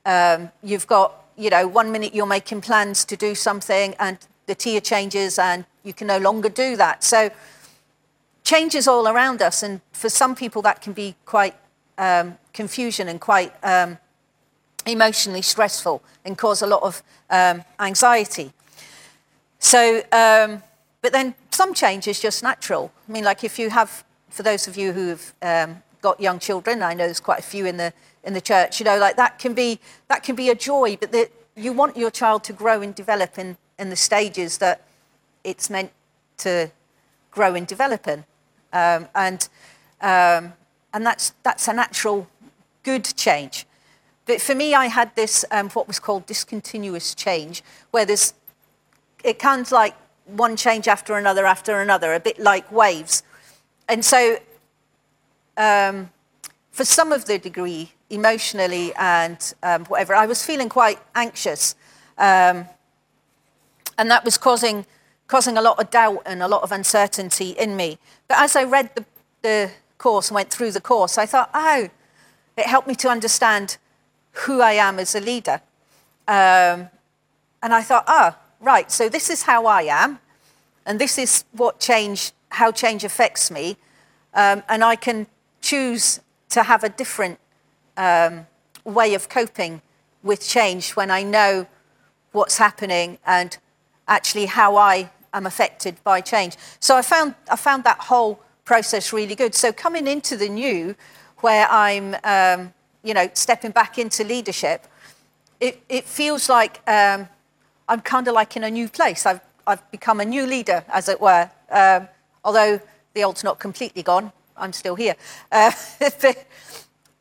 um, 0.07 0.51
you've 0.63 0.87
got, 0.87 1.25
you 1.37 1.51
know, 1.51 1.67
one 1.67 1.93
minute 1.93 2.15
you're 2.15 2.27
making 2.27 2.61
plans 2.63 3.05
to 3.07 3.17
do 3.17 3.35
something 3.35 3.95
and 3.99 4.19
the 4.47 4.55
tier 4.55 4.81
changes 4.81 5.39
and 5.39 5.65
you 5.85 5.93
can 5.93 6.07
no 6.07 6.19
longer 6.19 6.49
do 6.49 6.77
that. 6.77 7.05
So 7.05 7.31
changes 8.45 8.87
all 8.89 9.09
around 9.09 9.43
us. 9.43 9.63
And 9.63 9.81
for 9.93 10.09
some 10.09 10.35
people, 10.35 10.63
that 10.63 10.81
can 10.81 10.93
be 10.93 11.17
quite 11.25 11.55
um, 11.99 12.39
confusion 12.53 13.09
and 13.09 13.21
quite 13.21 13.53
um, 13.63 13.99
emotionally 14.87 15.43
stressful 15.43 16.03
and 16.25 16.39
cause 16.39 16.63
a 16.63 16.67
lot 16.67 16.83
of 16.83 17.03
um, 17.31 17.65
anxiety. 17.81 18.53
So, 19.59 19.99
um, 20.13 20.63
but 21.03 21.13
then 21.13 21.35
some 21.51 21.75
change 21.75 22.07
is 22.07 22.21
just 22.21 22.43
natural. 22.43 22.93
I 23.09 23.13
mean, 23.13 23.25
like 23.25 23.43
if 23.43 23.59
you 23.59 23.71
have, 23.71 24.05
for 24.31 24.43
those 24.43 24.69
of 24.69 24.77
you 24.77 24.93
who've 24.93 25.35
um, 25.43 25.83
got 26.03 26.21
young 26.21 26.39
children, 26.39 26.83
I 26.83 26.95
know 26.95 27.05
there's 27.05 27.21
quite 27.21 27.41
a 27.41 27.43
few 27.43 27.67
in 27.67 27.77
the 27.77 27.93
in 28.23 28.35
the 28.35 28.41
church. 28.41 28.81
You 28.81 28.85
know, 28.85 28.99
like 28.99 29.17
that 29.17 29.39
can 29.39 29.55
be 29.55 29.81
that 30.09 30.23
can 30.23 30.37
be 30.37 30.51
a 30.51 30.55
joy, 30.55 30.97
but 31.01 31.13
the, 31.13 31.31
you 31.57 31.73
want 31.73 31.97
your 31.97 32.11
child 32.11 32.45
to 32.45 32.53
grow 32.53 32.83
and 32.83 32.95
develop 32.95 33.39
in 33.39 33.57
in 33.79 33.91
the 33.91 33.97
stages 33.97 34.59
that 34.59 34.83
it's 35.45 35.71
meant 35.71 35.93
to 36.39 36.71
grow 37.31 37.55
and 37.55 37.67
develop 37.67 38.09
in, 38.09 38.25
um, 38.73 39.09
and 39.15 39.49
um, 40.01 40.53
and 40.93 41.05
that's 41.05 41.35
that's 41.43 41.69
a 41.69 41.73
natural, 41.73 42.27
good 42.83 43.05
change. 43.17 43.67
But 44.25 44.41
for 44.41 44.55
me, 44.55 44.75
I 44.75 44.87
had 44.87 45.15
this 45.15 45.45
um, 45.51 45.71
what 45.71 45.87
was 45.87 45.99
called 45.99 46.27
discontinuous 46.27 47.15
change, 47.15 47.63
where 47.91 48.05
there's 48.05 48.35
it 49.25 49.39
comes 49.39 49.73
like 49.73 49.95
one 50.27 50.57
change 50.57 50.89
after 50.89 51.17
another 51.17 51.47
after 51.47 51.81
another, 51.81 52.15
a 52.15 52.21
bit 52.21 52.39
like 52.39 52.71
waves. 52.73 53.23
And 53.89 54.05
so, 54.05 54.39
um, 55.57 56.11
for 56.73 56.85
some 56.85 57.13
of 57.13 57.27
the 57.27 57.39
degree, 57.39 57.93
emotionally 58.11 58.93
and 58.97 59.55
um, 59.63 59.85
whatever, 59.87 60.15
I 60.15 60.27
was 60.27 60.45
feeling 60.45 60.69
quite 60.69 60.99
anxious. 61.15 61.75
Um, 62.19 62.67
and 63.99 64.11
that 64.11 64.25
was 64.25 64.37
causing, 64.39 64.87
causing 65.27 65.57
a 65.57 65.63
lot 65.63 65.79
of 65.81 65.91
doubt 65.91 66.23
and 66.27 66.43
a 66.43 66.49
lot 66.49 66.63
of 66.63 66.73
uncertainty 66.73 67.51
in 67.51 67.77
me. 67.77 67.99
But 68.29 68.39
as 68.39 68.57
I 68.57 68.65
read 68.65 68.91
the, 68.95 69.05
the 69.43 69.71
course 69.99 70.29
and 70.29 70.35
went 70.35 70.51
through 70.51 70.73
the 70.73 70.81
course, 70.81 71.19
I 71.19 71.27
thought, 71.27 71.51
oh, 71.55 71.89
it 72.57 72.67
helped 72.67 72.89
me 72.89 72.95
to 72.97 73.09
understand 73.09 73.79
who 74.33 74.61
I 74.61 74.73
am 74.73 74.99
as 74.99 75.15
a 75.15 75.21
leader. 75.21 75.61
Um, 76.29 76.91
and 77.63 77.73
I 77.73 77.83
thought, 77.83 78.05
ah, 78.07 78.37
oh, 78.37 78.43
right, 78.61 78.91
so 78.91 79.09
this 79.09 79.31
is 79.31 79.43
how 79.43 79.67
I 79.67 79.83
am, 79.83 80.19
and 80.85 81.01
this 81.01 81.19
is 81.19 81.45
what 81.53 81.81
change, 81.81 82.33
how 82.51 82.71
change 82.71 83.05
affects 83.05 83.51
me, 83.51 83.77
um, 84.35 84.63
and 84.69 84.85
I 84.85 84.97
can 84.97 85.27
choose 85.61 86.21
to 86.51 86.63
have 86.63 86.85
a 86.85 86.89
different 86.89 87.39
um, 87.97 88.47
way 88.85 89.15
of 89.15 89.29
coping 89.29 89.83
with 90.23 90.47
change 90.47 90.91
when 90.91 91.11
I 91.11 91.23
know 91.23 91.67
what's 92.33 92.59
happening 92.59 93.19
and 93.27 93.57
actually 94.09 94.47
how 94.47 94.77
I 94.77 95.11
am 95.33 95.47
affected 95.47 95.97
by 96.05 96.21
change. 96.21 96.57
So 96.81 96.97
I 96.97 97.03
found, 97.03 97.35
I 97.51 97.57
found 97.57 97.85
that 97.85 97.99
whole 97.99 98.41
process 98.65 99.13
really 99.13 99.35
good. 99.35 99.55
So 99.55 99.73
coming 99.73 100.07
into 100.07 100.37
the 100.37 100.49
new, 100.49 100.95
where 101.39 101.69
I'm, 101.71 102.17
um, 102.25 102.73
you 103.03 103.15
know, 103.15 103.29
stepping 103.35 103.71
back 103.71 103.99
into 103.99 104.25
leadership, 104.25 104.87
it, 105.61 105.83
it 105.89 106.05
feels 106.05 106.49
like 106.49 106.81
um, 106.89 107.29
I'm 107.89 108.01
kind 108.01 108.27
of 108.29 108.35
like 108.35 108.57
in 108.57 108.65
a 108.65 108.71
new 108.71 108.89
place. 108.89 109.27
I've, 109.27 109.41
I've 109.67 109.89
become 109.91 110.21
a 110.21 110.25
new 110.25 110.47
leader, 110.47 110.85
as 110.89 111.09
it 111.09 111.21
were. 111.21 111.51
Um, 111.71 112.09
although 112.45 112.81
the 113.15 113.25
old's 113.25 113.45
not 113.45 113.59
completely 113.59 114.03
gone, 114.03 114.33
I'm 114.57 114.73
still 114.73 114.95
here. 114.95 115.17
Uh, 115.53 115.73
but, 116.21 116.47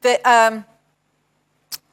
but 0.01 0.25
um, 0.25 0.65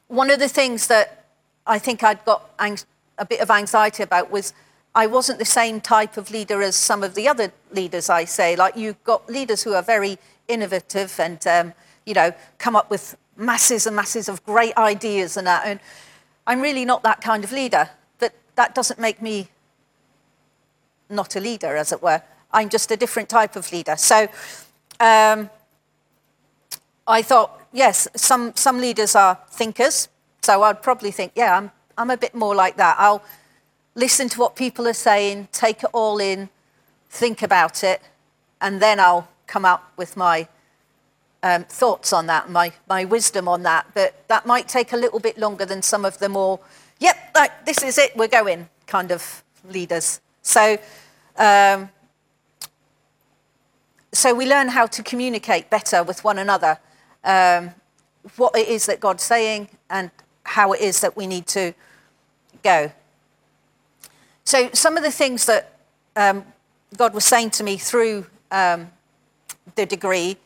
one 0.09 0.31
of 0.31 0.39
the 0.39 0.49
things 0.49 0.87
that 0.89 1.27
I 1.67 1.79
think 1.79 2.03
I'd 2.03 2.25
got 2.25 2.51
ang- 2.59 2.79
a 3.19 3.25
bit 3.25 3.41
of 3.41 3.51
anxiety 3.51 4.03
about 4.03 4.31
was 4.31 4.53
I 4.95 5.07
wasn't 5.07 5.39
the 5.39 5.45
same 5.45 5.81
type 5.81 6.17
of 6.17 6.31
leader 6.31 6.63
as 6.63 6.77
some 6.77 7.03
of 7.03 7.15
the 7.15 7.29
other 7.29 7.53
leaders, 7.71 8.11
I 8.11 8.25
say. 8.25 8.57
Like 8.57 8.77
you've 8.77 9.03
got 9.05 9.29
leaders 9.29 9.63
who 9.63 9.75
are 9.75 9.83
very 9.83 10.19
innovative 10.49 11.19
and, 11.19 11.45
um, 11.47 11.75
you 12.05 12.15
know, 12.15 12.33
come 12.59 12.77
up 12.77 12.91
with 12.91 13.17
masses 13.37 13.87
and 13.87 13.97
masses 13.97 14.29
of 14.29 14.45
great 14.45 14.77
ideas 14.77 15.37
and 15.37 15.47
that. 15.47 15.67
And 15.67 15.81
I'm 16.47 16.61
really 16.61 16.85
not 16.85 17.03
that 17.05 17.21
kind 17.21 17.45
of 17.45 17.53
leader 17.53 17.89
but 18.23 18.33
that 18.55 18.73
doesn't 18.73 19.01
make 19.01 19.21
me 19.21 19.49
not 21.11 21.35
a 21.35 21.41
leader, 21.41 21.77
as 21.77 21.91
it 21.91 22.01
were. 22.01 22.23
I'm 22.53 22.69
just 22.69 22.93
a 22.93 22.97
different 22.97 23.29
type 23.29 23.57
of 23.57 23.73
leader. 23.73 23.97
So 23.97 24.29
um, 25.01 25.51
I 27.05 27.23
thought, 27.23 27.61
yes, 27.73 28.07
some, 28.15 28.53
some 28.55 28.79
leaders 28.79 29.17
are 29.17 29.37
thinkers. 29.51 30.09
So 30.43 30.63
I'd 30.63 30.83
probably 30.83 31.11
think, 31.11 31.33
yeah, 31.35 31.59
I'm, 31.59 31.73
I'm 31.99 32.11
a 32.11 32.17
bit 32.17 32.33
more 32.33 32.55
like 32.55 32.77
that. 32.77 32.95
I'll 33.01 33.25
listen 33.95 34.29
to 34.31 34.41
what 34.41 34.57
people 34.57 34.87
are 34.89 34.95
saying, 34.95 35.49
take 35.53 35.83
it 35.83 35.91
all 35.93 36.19
in, 36.19 36.49
think 37.11 37.43
about 37.43 37.85
it, 37.85 38.01
and 38.61 38.81
then 38.81 39.01
I'll 39.01 39.29
come 39.47 39.65
up 39.65 39.93
with 39.97 40.17
my 40.17 40.49
um, 41.43 41.65
thoughts 41.65 42.13
on 42.13 42.27
that, 42.27 42.51
my, 42.51 42.73
my 42.89 43.05
wisdom 43.05 43.49
on 43.49 43.63
that. 43.65 43.87
But 43.95 44.27
that 44.29 44.47
might 44.47 44.69
take 44.69 44.93
a 44.93 44.97
little 44.97 45.21
bit 45.21 45.37
longer 45.39 45.67
than 45.67 45.83
some 45.83 46.05
of 46.05 46.19
the 46.19 46.29
more 46.29 46.61
yep, 47.03 47.17
like, 47.35 47.67
this 47.67 47.83
is 47.83 47.99
it, 47.99 48.17
we're 48.17 48.29
going 48.29 48.69
kind 48.87 49.11
of 49.11 49.43
leaders. 49.69 50.21
So, 50.43 50.79
um, 51.37 51.91
so 54.13 54.35
we 54.35 54.47
learn 54.47 54.69
how 54.69 54.87
to 54.87 55.03
communicate 55.03 55.69
better 55.69 56.03
with 56.03 56.23
one 56.23 56.39
another, 56.39 56.79
um, 57.25 57.71
what 58.37 58.57
it 58.57 58.69
is 58.69 58.87
that 58.87 59.01
God's 59.01 59.25
saying 59.25 59.69
and 59.91 60.11
how 60.45 60.73
it 60.73 60.81
is 60.81 61.01
that 61.01 61.17
we 61.17 61.27
need 61.27 61.47
to 61.49 61.75
go. 62.63 62.93
So 64.45 64.71
some 64.73 64.97
of 64.97 65.03
the 65.03 65.11
things 65.11 65.47
that 65.47 65.79
um, 66.17 66.45
God 66.97 67.15
was 67.15 67.25
saying 67.25 67.51
to 67.51 67.65
me 67.65 67.77
through 67.77 68.27
um, 68.51 68.91
the 69.77 69.87
degree 69.87 70.37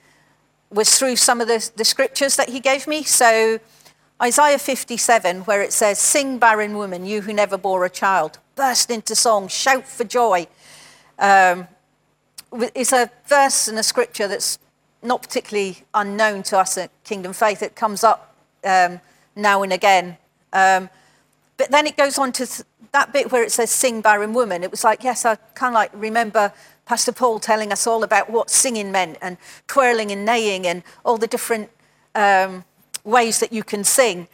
was 0.70 0.98
through 0.98 1.16
some 1.16 1.40
of 1.40 1.48
the, 1.48 1.70
the 1.76 1.84
scriptures 1.84 2.36
that 2.36 2.48
he 2.48 2.60
gave 2.60 2.86
me. 2.86 3.02
So 3.02 3.58
Isaiah 4.22 4.58
57, 4.58 5.42
where 5.42 5.62
it 5.62 5.72
says, 5.72 5.98
Sing, 5.98 6.38
barren 6.38 6.76
woman, 6.76 7.06
you 7.06 7.22
who 7.22 7.32
never 7.32 7.56
bore 7.56 7.84
a 7.84 7.90
child, 7.90 8.38
burst 8.54 8.90
into 8.90 9.14
song, 9.14 9.48
shout 9.48 9.86
for 9.86 10.04
joy. 10.04 10.46
Um, 11.18 11.66
it's 12.52 12.92
a 12.92 13.10
verse 13.26 13.68
and 13.68 13.78
a 13.78 13.82
scripture 13.82 14.28
that's 14.28 14.58
not 15.02 15.22
particularly 15.22 15.78
unknown 15.94 16.42
to 16.44 16.58
us 16.58 16.78
at 16.78 16.90
Kingdom 17.04 17.32
Faith. 17.32 17.62
It 17.62 17.76
comes 17.76 18.02
up 18.02 18.34
um, 18.64 19.00
now 19.34 19.62
and 19.62 19.72
again. 19.72 20.16
Um, 20.52 20.88
but 21.56 21.70
then 21.70 21.86
it 21.86 21.96
goes 21.96 22.18
on 22.18 22.32
to 22.32 22.64
that 22.92 23.12
bit 23.12 23.32
where 23.32 23.42
it 23.42 23.52
says, 23.52 23.70
Sing, 23.70 24.00
barren 24.00 24.32
woman. 24.32 24.62
It 24.62 24.70
was 24.70 24.84
like, 24.84 25.04
yes, 25.04 25.24
I 25.24 25.36
kind 25.54 25.74
of 25.74 25.74
like 25.74 25.90
remember 25.94 26.52
Pastor 26.84 27.12
Paul 27.12 27.40
telling 27.40 27.72
us 27.72 27.86
all 27.86 28.02
about 28.02 28.30
what 28.30 28.50
singing 28.50 28.92
meant 28.92 29.18
and 29.20 29.36
twirling 29.66 30.10
and 30.12 30.24
neighing 30.24 30.66
and 30.66 30.82
all 31.04 31.18
the 31.18 31.26
different. 31.26 31.70
Um, 32.14 32.64
ways 33.06 33.38
that 33.38 33.52
you 33.52 33.64
can 33.64 33.84
sing. 33.84 34.28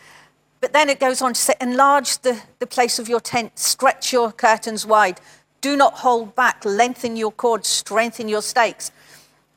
But 0.61 0.73
then 0.73 0.89
it 0.89 0.99
goes 0.99 1.23
on 1.23 1.35
to 1.35 1.41
say, 1.41 1.55
enlarge 1.61 2.19
the, 2.19 2.41
the 2.59 2.67
place 2.67 2.99
of 2.99 3.09
your 3.09 3.21
tent, 3.21 3.59
stretch 3.59 4.13
your 4.13 4.33
curtains 4.33 4.87
wide, 4.87 5.21
do 5.61 5.77
not 5.77 5.95
hold 5.95 6.35
back, 6.35 6.65
lengthen 6.65 7.17
your 7.17 7.33
cords, 7.33 7.69
strengthen 7.69 8.29
your 8.29 8.43
stakes. 8.43 8.91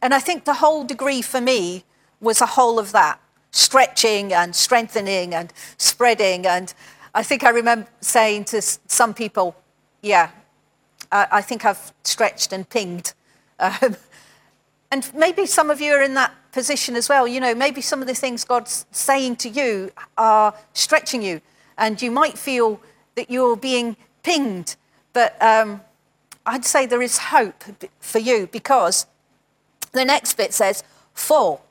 And 0.02 0.14
I 0.14 0.20
think 0.20 0.46
the 0.46 0.56
whole 0.56 0.84
degree 0.84 1.22
for 1.22 1.42
me 1.42 1.84
was 2.20 2.42
a 2.42 2.46
whole 2.46 2.78
of 2.78 2.92
that 2.92 3.20
stretching 3.52 4.34
and 4.34 4.56
strengthening 4.56 5.34
and 5.34 5.54
spreading. 5.78 6.46
And 6.46 6.74
I 7.16 7.24
think 7.24 7.46
I 7.46 7.50
remember 7.50 7.88
saying 8.02 8.44
to 8.46 8.62
some 8.62 9.14
people, 9.14 9.56
yeah, 10.02 10.32
I, 11.14 11.28
I 11.32 11.42
think 11.42 11.64
I've 11.64 11.94
stretched 12.04 12.54
and 12.54 12.70
pinged. 12.70 13.14
Um, 13.58 13.96
and 14.92 15.10
maybe 15.16 15.46
some 15.46 15.70
of 15.70 15.80
you 15.80 15.94
are 15.94 16.02
in 16.02 16.14
that 16.16 16.34
position 16.52 16.98
as 16.98 17.08
well. 17.08 17.26
You 17.26 17.40
know, 17.40 17.56
maybe 17.56 17.80
some 17.80 18.02
of 18.02 18.08
the 18.08 18.14
things 18.14 18.44
God's 18.44 18.86
saying 18.92 19.38
to 19.38 19.50
you 19.50 19.92
are 20.18 20.54
stretching 20.74 21.22
you, 21.22 21.40
and 21.78 22.02
you 22.02 22.12
might 22.12 22.38
feel 22.38 22.82
that 23.16 23.32
you're 23.32 23.56
being 23.56 23.96
pinged. 24.24 24.76
But 25.14 25.42
um, 25.42 25.80
I'd 26.46 26.66
say 26.66 26.86
there 26.86 27.02
is 27.02 27.18
hope 27.18 27.64
for 28.02 28.20
you 28.20 28.48
because 28.52 29.06
the 29.94 30.04
next 30.04 30.36
bit 30.36 30.54
says, 30.54 30.84
For. 31.14 31.62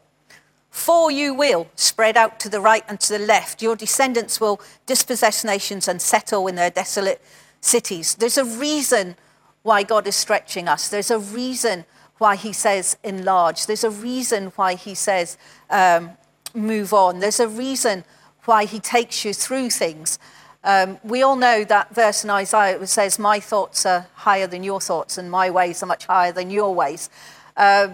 For 0.74 1.08
you 1.08 1.34
will 1.34 1.68
spread 1.76 2.16
out 2.16 2.40
to 2.40 2.48
the 2.48 2.60
right 2.60 2.82
and 2.88 2.98
to 2.98 3.16
the 3.16 3.24
left. 3.24 3.62
Your 3.62 3.76
descendants 3.76 4.40
will 4.40 4.60
dispossess 4.86 5.44
nations 5.44 5.86
and 5.86 6.02
settle 6.02 6.48
in 6.48 6.56
their 6.56 6.68
desolate 6.68 7.22
cities. 7.60 8.16
There's 8.16 8.36
a 8.36 8.44
reason 8.44 9.14
why 9.62 9.84
God 9.84 10.08
is 10.08 10.16
stretching 10.16 10.66
us. 10.66 10.88
There's 10.88 11.12
a 11.12 11.18
reason 11.20 11.84
why 12.18 12.34
he 12.34 12.52
says 12.52 12.96
enlarge. 13.04 13.66
There's 13.66 13.84
a 13.84 13.90
reason 13.90 14.46
why 14.56 14.74
he 14.74 14.96
says 14.96 15.38
um, 15.70 16.10
move 16.54 16.92
on. 16.92 17.20
There's 17.20 17.38
a 17.38 17.48
reason 17.48 18.02
why 18.44 18.64
he 18.64 18.80
takes 18.80 19.24
you 19.24 19.32
through 19.32 19.70
things. 19.70 20.18
Um, 20.64 20.98
we 21.04 21.22
all 21.22 21.36
know 21.36 21.62
that 21.62 21.94
verse 21.94 22.24
in 22.24 22.30
Isaiah 22.30 22.80
it 22.80 22.86
says, 22.88 23.20
My 23.20 23.38
thoughts 23.38 23.86
are 23.86 24.08
higher 24.14 24.48
than 24.48 24.64
your 24.64 24.80
thoughts, 24.80 25.18
and 25.18 25.30
my 25.30 25.50
ways 25.50 25.84
are 25.84 25.86
much 25.86 26.06
higher 26.06 26.32
than 26.32 26.50
your 26.50 26.74
ways. 26.74 27.10
Uh, 27.56 27.90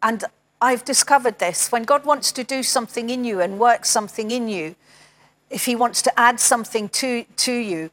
and 0.00 0.24
I've 0.60 0.84
discovered 0.84 1.38
this. 1.38 1.72
When 1.72 1.84
God 1.84 2.04
wants 2.04 2.32
to 2.32 2.44
do 2.44 2.62
something 2.62 3.08
in 3.08 3.24
you 3.24 3.40
and 3.40 3.58
work 3.58 3.84
something 3.84 4.30
in 4.30 4.48
you, 4.48 4.76
if 5.48 5.64
he 5.64 5.74
wants 5.74 6.02
to 6.02 6.20
add 6.20 6.38
something 6.38 6.88
to, 6.90 7.24
to 7.24 7.52
you, 7.52 7.90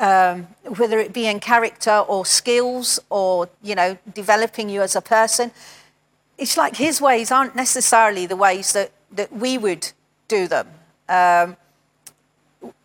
um, 0.00 0.48
whether 0.76 0.98
it 0.98 1.12
be 1.12 1.26
in 1.26 1.40
character 1.40 1.98
or 1.98 2.24
skills 2.24 2.98
or, 3.10 3.48
you 3.62 3.74
know, 3.74 3.98
developing 4.14 4.68
you 4.68 4.80
as 4.80 4.96
a 4.96 5.00
person. 5.00 5.52
It's 6.38 6.56
like 6.56 6.76
his 6.76 7.00
ways 7.00 7.30
aren't 7.30 7.54
necessarily 7.54 8.26
the 8.26 8.36
ways 8.36 8.72
that, 8.72 8.92
that 9.12 9.30
we 9.32 9.58
would 9.58 9.92
do 10.26 10.48
them. 10.48 10.68
Um, 11.08 11.56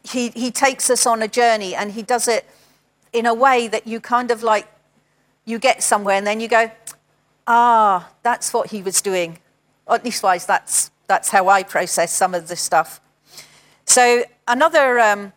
he, 0.03 0.29
he 0.29 0.51
takes 0.51 0.89
us 0.89 1.05
on 1.05 1.22
a 1.22 1.27
journey 1.27 1.74
and 1.74 1.94
he 1.94 2.01
does 2.03 2.27
it 2.27 2.46
in 3.13 3.25
a 3.25 3.34
way 3.34 3.67
that 3.70 3.88
you 3.88 4.01
kind 4.01 4.29
of 4.29 4.44
like, 4.44 4.67
you 5.46 5.58
get 5.58 5.82
somewhere 5.82 6.17
and 6.17 6.27
then 6.27 6.41
you 6.41 6.48
go, 6.48 6.70
ah, 7.47 8.11
that's 8.23 8.53
what 8.53 8.71
he 8.71 8.81
was 8.81 9.01
doing. 9.01 9.39
At 9.87 10.03
least 10.03 10.23
wise, 10.23 10.45
that's, 10.45 10.91
that's 11.07 11.29
how 11.29 11.47
I 11.47 11.63
process 11.63 12.13
some 12.13 12.33
of 12.33 12.47
the 12.47 12.55
stuff. 12.55 12.99
So 13.85 14.23
another 14.47 14.99
um, 14.99 15.33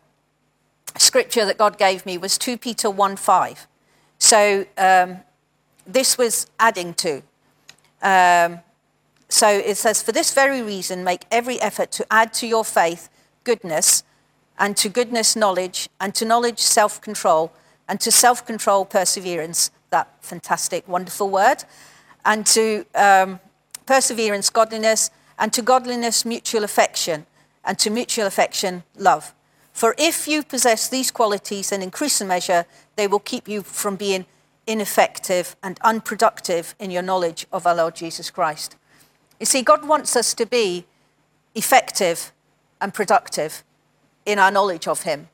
scripture 0.97 1.45
that 1.45 1.57
God 1.57 1.77
gave 1.77 2.05
me 2.05 2.17
was 2.17 2.37
2 2.37 2.57
Peter 2.57 2.89
1 2.89 3.15
5. 3.15 3.67
So 4.17 4.65
um, 4.77 5.19
this 5.85 6.17
was 6.17 6.47
adding 6.59 6.93
to. 6.95 7.21
Um, 8.01 8.59
so 9.29 9.47
it 9.47 9.77
says, 9.77 10.01
For 10.01 10.11
this 10.11 10.33
very 10.33 10.61
reason, 10.61 11.03
make 11.03 11.25
every 11.31 11.61
effort 11.61 11.91
to 11.93 12.05
add 12.11 12.33
to 12.35 12.47
your 12.47 12.65
faith 12.65 13.09
goodness, 13.43 14.03
and 14.57 14.75
to 14.77 14.89
goodness, 14.89 15.35
knowledge, 15.35 15.89
and 16.01 16.13
to 16.15 16.25
knowledge, 16.25 16.59
self 16.59 16.99
control, 17.01 17.51
and 17.87 17.99
to 18.01 18.11
self 18.11 18.45
control, 18.45 18.85
perseverance. 18.85 19.71
That 19.91 20.13
fantastic, 20.21 20.87
wonderful 20.87 21.29
word. 21.29 21.63
And 22.25 22.45
to 22.47 22.85
um, 22.95 23.39
perseverance, 23.85 24.49
godliness, 24.49 25.11
and 25.37 25.51
to 25.53 25.61
godliness, 25.61 26.25
mutual 26.25 26.63
affection, 26.63 27.25
and 27.63 27.79
to 27.79 27.89
mutual 27.89 28.27
affection, 28.27 28.83
love. 28.97 29.33
For 29.73 29.95
if 29.97 30.27
you 30.27 30.43
possess 30.43 30.89
these 30.89 31.11
qualities 31.11 31.71
in 31.71 31.81
increasing 31.81 32.27
measure, 32.27 32.65
they 32.97 33.07
will 33.07 33.19
keep 33.19 33.47
you 33.47 33.61
from 33.61 33.95
being 33.95 34.25
ineffective 34.67 35.55
and 35.63 35.79
unproductive 35.81 36.75
in 36.79 36.91
your 36.91 37.01
knowledge 37.01 37.47
of 37.51 37.65
our 37.65 37.75
Lord 37.75 37.95
Jesus 37.95 38.29
Christ. 38.29 38.75
You 39.39 39.45
see, 39.45 39.61
God 39.61 39.87
wants 39.87 40.15
us 40.15 40.33
to 40.35 40.45
be 40.45 40.85
effective 41.55 42.31
and 42.81 42.93
productive 42.93 43.63
in 44.25 44.37
our 44.37 44.51
knowledge 44.51 44.87
of 44.87 45.03
Him. 45.03 45.29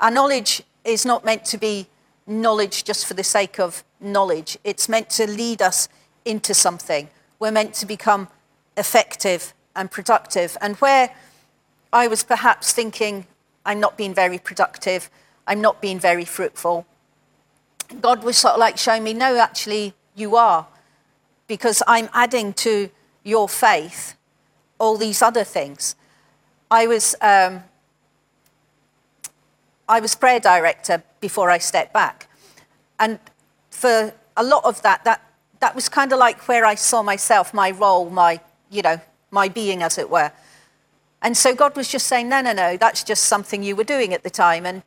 Our 0.00 0.10
knowledge 0.10 0.62
is 0.84 1.04
not 1.04 1.24
meant 1.24 1.44
to 1.46 1.58
be 1.58 1.88
knowledge 2.26 2.84
just 2.84 3.06
for 3.06 3.14
the 3.14 3.24
sake 3.24 3.58
of 3.58 3.84
knowledge, 4.00 4.58
it's 4.64 4.88
meant 4.88 5.10
to 5.10 5.26
lead 5.26 5.62
us 5.62 5.88
into 6.24 6.54
something. 6.54 7.08
We're 7.38 7.50
meant 7.50 7.74
to 7.74 7.86
become 7.86 8.28
effective 8.76 9.54
and 9.74 9.90
productive. 9.90 10.56
And 10.60 10.76
where 10.76 11.14
I 11.92 12.08
was 12.08 12.22
perhaps 12.22 12.72
thinking, 12.72 13.26
I'm 13.64 13.80
not 13.80 13.96
being 13.96 14.14
very 14.14 14.38
productive. 14.38 15.10
I'm 15.46 15.60
not 15.60 15.80
being 15.80 15.98
very 15.98 16.24
fruitful. 16.24 16.86
God 18.00 18.24
was 18.24 18.38
sort 18.38 18.54
of 18.54 18.60
like 18.60 18.78
showing 18.78 19.04
me, 19.04 19.12
no, 19.12 19.36
actually, 19.36 19.94
you 20.14 20.36
are. 20.36 20.66
Because 21.46 21.82
I'm 21.86 22.08
adding 22.12 22.52
to 22.54 22.90
your 23.24 23.48
faith 23.48 24.16
all 24.78 24.96
these 24.96 25.22
other 25.22 25.44
things. 25.44 25.94
I 26.70 26.86
was, 26.86 27.14
um, 27.20 27.62
I 29.88 30.00
was 30.00 30.14
prayer 30.14 30.40
director 30.40 31.02
before 31.20 31.50
I 31.50 31.58
stepped 31.58 31.92
back. 31.92 32.28
And 32.98 33.18
for 33.70 34.12
a 34.36 34.42
lot 34.42 34.64
of 34.64 34.80
that, 34.82 35.04
that, 35.04 35.20
that 35.62 35.76
was 35.76 35.88
kind 35.88 36.12
of 36.12 36.18
like 36.18 36.48
where 36.48 36.64
I 36.64 36.74
saw 36.74 37.04
myself, 37.04 37.54
my 37.54 37.70
role, 37.70 38.10
my, 38.10 38.40
you 38.68 38.82
know, 38.82 39.00
my 39.30 39.48
being, 39.48 39.80
as 39.80 39.96
it 39.96 40.10
were. 40.10 40.32
And 41.22 41.36
so 41.36 41.54
God 41.54 41.76
was 41.76 41.86
just 41.86 42.08
saying, 42.08 42.28
no, 42.28 42.40
no, 42.40 42.52
no, 42.52 42.76
that's 42.76 43.04
just 43.04 43.24
something 43.24 43.62
you 43.62 43.76
were 43.76 43.84
doing 43.84 44.12
at 44.12 44.24
the 44.24 44.28
time. 44.28 44.66
And 44.66 44.82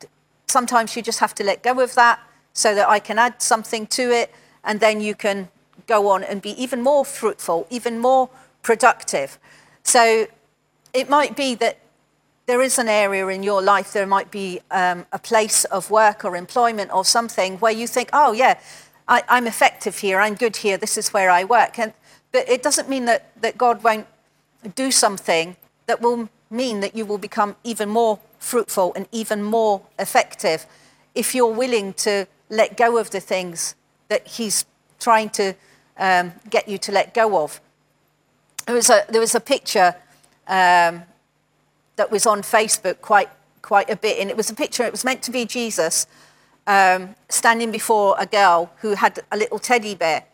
sometimes 0.48 0.94
you 0.94 1.00
just 1.00 1.18
have 1.20 1.34
to 1.36 1.44
let 1.44 1.62
go 1.62 1.80
of 1.80 1.94
that 1.94 2.20
so 2.52 2.74
that 2.74 2.90
I 2.90 2.98
can 2.98 3.18
add 3.18 3.40
something 3.40 3.86
to 3.86 4.10
it. 4.12 4.30
And 4.64 4.78
then 4.78 5.00
you 5.00 5.14
can 5.14 5.48
go 5.86 6.10
on 6.10 6.22
and 6.22 6.42
be 6.42 6.50
even 6.62 6.82
more 6.82 7.06
fruitful, 7.06 7.66
even 7.70 7.98
more 7.98 8.28
productive. 8.62 9.38
So 9.82 10.26
it 10.92 11.08
might 11.08 11.36
be 11.36 11.54
that 11.54 11.78
there 12.44 12.60
is 12.60 12.78
an 12.78 12.88
area 12.88 13.26
in 13.28 13.42
your 13.42 13.62
life, 13.62 13.94
there 13.94 14.06
might 14.06 14.30
be 14.30 14.60
um, 14.70 15.06
a 15.10 15.18
place 15.18 15.64
of 15.64 15.90
work 15.90 16.22
or 16.22 16.36
employment 16.36 16.92
or 16.92 17.04
something 17.04 17.56
where 17.60 17.72
you 17.72 17.86
think, 17.86 18.10
oh, 18.12 18.32
yeah, 18.32 18.58
I, 19.08 19.22
am 19.28 19.46
effective 19.46 19.98
here, 19.98 20.20
I'm 20.20 20.34
good 20.34 20.56
here, 20.56 20.76
this 20.76 20.98
is 20.98 21.12
where 21.12 21.30
I 21.30 21.44
work. 21.44 21.78
And, 21.78 21.92
but 22.32 22.48
it 22.48 22.62
doesn't 22.62 22.88
mean 22.88 23.04
that, 23.04 23.30
that 23.40 23.56
God 23.56 23.84
won't 23.84 24.06
do 24.74 24.90
something 24.90 25.56
that 25.86 26.00
will 26.00 26.28
mean 26.50 26.80
that 26.80 26.96
you 26.96 27.06
will 27.06 27.18
become 27.18 27.56
even 27.64 27.88
more 27.88 28.18
fruitful 28.38 28.92
and 28.94 29.06
even 29.12 29.42
more 29.42 29.82
effective 29.98 30.66
if 31.14 31.34
you're 31.34 31.52
willing 31.52 31.92
to 31.94 32.26
let 32.50 32.76
go 32.76 32.98
of 32.98 33.10
the 33.10 33.20
things 33.20 33.74
that 34.08 34.26
he's 34.26 34.64
trying 34.98 35.30
to 35.30 35.54
um, 35.98 36.32
get 36.50 36.68
you 36.68 36.78
to 36.78 36.92
let 36.92 37.14
go 37.14 37.42
of. 37.42 37.60
There 38.66 38.74
was 38.74 38.90
a, 38.90 39.04
there 39.08 39.20
was 39.20 39.34
a 39.34 39.40
picture 39.40 39.94
um, 40.46 41.02
that 41.96 42.10
was 42.10 42.26
on 42.26 42.42
Facebook 42.42 43.00
quite, 43.00 43.30
quite 43.62 43.90
a 43.90 43.96
bit. 43.96 44.18
And 44.18 44.30
it 44.30 44.36
was 44.36 44.50
a 44.50 44.54
picture, 44.54 44.84
it 44.84 44.92
was 44.92 45.04
meant 45.04 45.22
to 45.22 45.30
be 45.30 45.44
Jesus 45.44 46.06
um, 46.66 47.14
standing 47.28 47.70
before 47.70 48.16
a 48.18 48.26
girl 48.26 48.70
who 48.80 48.94
had 48.94 49.20
a 49.30 49.36
little 49.36 49.58
teddy 49.58 49.94
bear. 49.94 50.24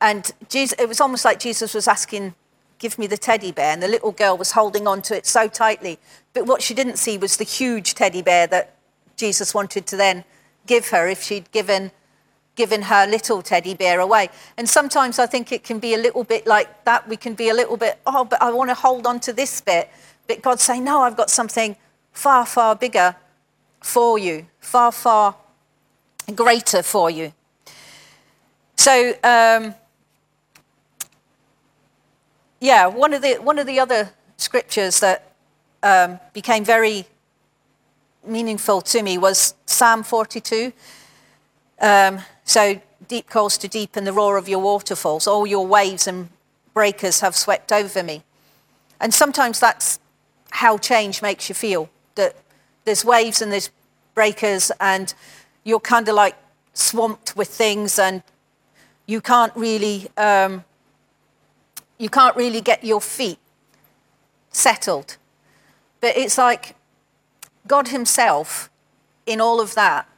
And 0.00 0.30
Jesus, 0.48 0.78
it 0.78 0.88
was 0.88 1.00
almost 1.00 1.24
like 1.24 1.40
Jesus 1.40 1.74
was 1.74 1.88
asking, 1.88 2.34
Give 2.78 2.96
me 2.96 3.08
the 3.08 3.18
teddy 3.18 3.50
bear. 3.50 3.72
And 3.72 3.82
the 3.82 3.88
little 3.88 4.12
girl 4.12 4.38
was 4.38 4.52
holding 4.52 4.86
on 4.86 5.02
to 5.02 5.16
it 5.16 5.26
so 5.26 5.48
tightly. 5.48 5.98
But 6.32 6.46
what 6.46 6.62
she 6.62 6.74
didn't 6.74 6.98
see 6.98 7.18
was 7.18 7.36
the 7.36 7.44
huge 7.44 7.94
teddy 7.94 8.22
bear 8.22 8.46
that 8.46 8.76
Jesus 9.16 9.52
wanted 9.52 9.84
to 9.88 9.96
then 9.96 10.24
give 10.64 10.90
her 10.90 11.08
if 11.08 11.20
she'd 11.20 11.50
given, 11.50 11.90
given 12.54 12.82
her 12.82 13.04
little 13.04 13.42
teddy 13.42 13.74
bear 13.74 13.98
away. 13.98 14.28
And 14.56 14.68
sometimes 14.68 15.18
I 15.18 15.26
think 15.26 15.50
it 15.50 15.64
can 15.64 15.80
be 15.80 15.94
a 15.94 15.98
little 15.98 16.22
bit 16.22 16.46
like 16.46 16.84
that. 16.84 17.08
We 17.08 17.16
can 17.16 17.34
be 17.34 17.48
a 17.48 17.54
little 17.54 17.76
bit, 17.76 17.98
oh, 18.06 18.24
but 18.24 18.40
I 18.40 18.52
want 18.52 18.70
to 18.70 18.74
hold 18.74 19.08
on 19.08 19.18
to 19.20 19.32
this 19.32 19.60
bit. 19.60 19.90
But 20.28 20.40
God 20.40 20.60
say, 20.60 20.78
no, 20.78 21.00
I've 21.00 21.16
got 21.16 21.30
something 21.30 21.74
far, 22.12 22.46
far 22.46 22.76
bigger 22.76 23.16
for 23.80 24.20
you, 24.20 24.46
far, 24.60 24.92
far 24.92 25.34
greater 26.34 26.82
for 26.82 27.10
you. 27.10 27.32
So, 28.76 29.14
um, 29.24 29.74
yeah, 32.60 32.86
one 32.86 33.12
of 33.12 33.22
the 33.22 33.34
one 33.34 33.58
of 33.58 33.66
the 33.66 33.80
other 33.80 34.10
scriptures 34.36 35.00
that 35.00 35.32
um, 35.82 36.20
became 36.32 36.64
very 36.64 37.06
meaningful 38.24 38.80
to 38.82 39.02
me 39.02 39.18
was 39.18 39.54
Psalm 39.66 40.02
42. 40.02 40.72
Um, 41.80 42.20
so 42.44 42.80
deep 43.06 43.28
calls 43.28 43.56
to 43.58 43.68
deep, 43.68 43.96
and 43.96 44.06
the 44.06 44.12
roar 44.12 44.36
of 44.36 44.48
your 44.48 44.58
waterfalls. 44.58 45.26
All 45.26 45.46
your 45.46 45.66
waves 45.66 46.06
and 46.06 46.28
breakers 46.74 47.20
have 47.20 47.34
swept 47.34 47.72
over 47.72 48.02
me. 48.02 48.22
And 49.00 49.14
sometimes 49.14 49.60
that's 49.60 50.00
how 50.50 50.78
change 50.78 51.22
makes 51.22 51.48
you 51.48 51.54
feel. 51.54 51.88
That 52.16 52.36
there's 52.84 53.04
waves 53.04 53.40
and 53.40 53.52
there's 53.52 53.70
breakers, 54.14 54.72
and 54.80 55.14
you're 55.68 55.80
kind 55.80 56.08
of 56.08 56.14
like 56.14 56.34
swamped 56.72 57.36
with 57.36 57.48
things, 57.48 57.98
and 57.98 58.22
you 59.06 59.20
can't 59.20 59.54
really 59.54 60.08
um, 60.16 60.64
you 61.98 62.08
can't 62.08 62.34
really 62.36 62.60
get 62.60 62.82
your 62.82 63.00
feet 63.00 63.38
settled. 64.50 65.18
But 66.00 66.16
it's 66.16 66.38
like 66.38 66.74
God 67.66 67.88
Himself, 67.88 68.70
in 69.26 69.40
all 69.40 69.60
of 69.60 69.74
that, 69.74 70.08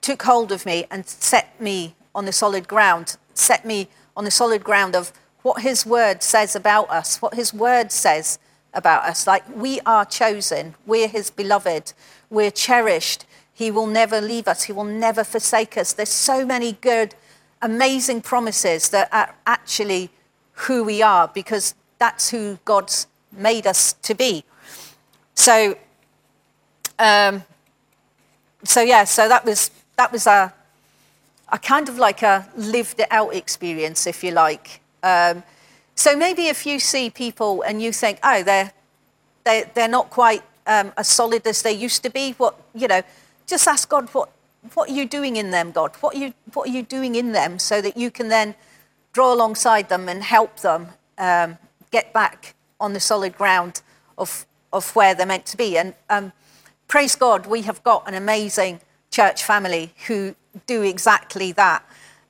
took 0.00 0.22
hold 0.22 0.50
of 0.50 0.64
me 0.64 0.86
and 0.90 1.06
set 1.06 1.60
me 1.60 1.94
on 2.14 2.24
the 2.24 2.32
solid 2.32 2.66
ground, 2.66 3.18
set 3.34 3.66
me 3.66 3.88
on 4.16 4.24
the 4.24 4.30
solid 4.30 4.64
ground 4.64 4.96
of 4.96 5.12
what 5.42 5.60
His 5.60 5.84
Word 5.84 6.22
says 6.22 6.56
about 6.56 6.88
us, 6.88 7.20
what 7.20 7.34
His 7.34 7.52
Word 7.52 7.92
says 7.92 8.38
about 8.72 9.04
us. 9.04 9.26
Like 9.26 9.44
we 9.54 9.80
are 9.80 10.06
chosen, 10.06 10.74
we're 10.86 11.08
His 11.08 11.30
beloved, 11.30 11.92
we're 12.30 12.50
cherished. 12.50 13.26
He 13.60 13.70
will 13.70 13.86
never 13.86 14.22
leave 14.22 14.48
us, 14.48 14.62
He 14.62 14.72
will 14.72 14.84
never 14.84 15.22
forsake 15.22 15.76
us. 15.76 15.92
There's 15.92 16.08
so 16.08 16.46
many 16.46 16.72
good, 16.80 17.14
amazing 17.60 18.22
promises 18.22 18.88
that 18.88 19.12
are 19.12 19.34
actually 19.46 20.08
who 20.64 20.82
we 20.82 21.02
are 21.02 21.28
because 21.28 21.74
that's 21.98 22.30
who 22.30 22.58
God's 22.64 23.06
made 23.30 23.66
us 23.66 23.92
to 23.92 24.14
be. 24.14 24.44
So, 25.34 25.76
um, 26.98 27.44
so 28.64 28.80
yeah, 28.80 29.04
so 29.04 29.28
that 29.28 29.44
was 29.44 29.70
that 29.96 30.10
was 30.10 30.26
a, 30.26 30.54
a 31.50 31.58
kind 31.58 31.90
of 31.90 31.98
like 31.98 32.22
a 32.22 32.48
lived 32.56 33.02
out 33.10 33.34
experience, 33.34 34.06
if 34.06 34.24
you 34.24 34.30
like. 34.30 34.80
Um, 35.02 35.42
so 35.96 36.16
maybe 36.16 36.46
if 36.46 36.64
you 36.64 36.80
see 36.80 37.10
people 37.10 37.60
and 37.60 37.82
you 37.82 37.92
think, 37.92 38.20
oh, 38.22 38.42
they're 38.42 38.72
they, 39.44 39.70
they're 39.74 39.86
not 39.86 40.08
quite 40.08 40.42
um, 40.66 40.94
as 40.96 41.08
solid 41.08 41.46
as 41.46 41.60
they 41.60 41.72
used 41.72 42.02
to 42.04 42.08
be, 42.10 42.32
what 42.38 42.58
you 42.74 42.88
know, 42.88 43.02
just 43.50 43.68
ask 43.68 43.88
God 43.88 44.08
what 44.10 44.30
what 44.74 44.90
are 44.90 44.92
you 44.92 45.06
doing 45.06 45.36
in 45.36 45.50
them, 45.50 45.72
God? 45.72 45.96
What 46.00 46.14
are 46.14 46.18
you 46.18 46.32
what 46.54 46.68
are 46.68 46.72
you 46.72 46.82
doing 46.82 47.14
in 47.16 47.32
them, 47.32 47.58
so 47.58 47.82
that 47.82 47.96
you 47.96 48.10
can 48.10 48.28
then 48.28 48.54
draw 49.12 49.32
alongside 49.34 49.88
them 49.88 50.08
and 50.08 50.22
help 50.22 50.60
them 50.60 50.88
um, 51.18 51.58
get 51.90 52.12
back 52.12 52.54
on 52.80 52.92
the 52.92 53.00
solid 53.00 53.36
ground 53.36 53.82
of, 54.16 54.46
of 54.72 54.94
where 54.94 55.14
they're 55.14 55.26
meant 55.26 55.46
to 55.46 55.56
be. 55.56 55.76
And 55.76 55.94
um, 56.08 56.32
praise 56.88 57.16
God, 57.16 57.46
we 57.46 57.62
have 57.62 57.82
got 57.82 58.08
an 58.08 58.14
amazing 58.14 58.80
church 59.10 59.42
family 59.42 59.92
who 60.06 60.34
do 60.66 60.82
exactly 60.82 61.52
that. 61.52 61.84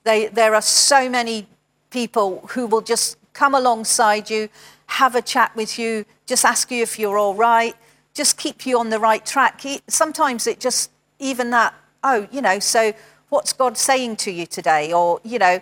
They, 0.05 0.29
there 0.29 0.55
are 0.55 0.63
so 0.63 1.09
many 1.09 1.47
people 1.91 2.47
who 2.53 2.67
will 2.67 2.81
just 2.81 3.17
come 3.33 3.55
alongside 3.55 4.31
you, 4.31 4.49
have 4.87 5.15
a 5.15 5.23
chat 5.23 5.55
with 5.55 5.79
you, 5.79 6.05
just 6.27 6.45
ask 6.45 6.71
you 6.71 6.83
if 6.83 6.99
you're 6.99 7.19
all 7.19 7.35
right, 7.35 7.75
just 8.15 8.39
keep 8.39 8.67
you 8.67 8.79
on 8.79 8.91
the 8.91 8.99
right 8.99 9.25
track. 9.25 9.63
Sometimes 9.87 10.47
it 10.47 10.59
just, 10.59 10.91
even 11.21 11.51
that, 11.51 11.75
oh, 12.03 12.27
you 12.33 12.43
know, 12.43 12.59
so 12.59 12.93
what's 13.29 13.53
God 13.53 13.79
saying 13.79 14.17
to 14.17 14.31
you 14.33 14.47
today? 14.47 14.93
Or, 14.93 15.21
you 15.23 15.39
know, 15.39 15.61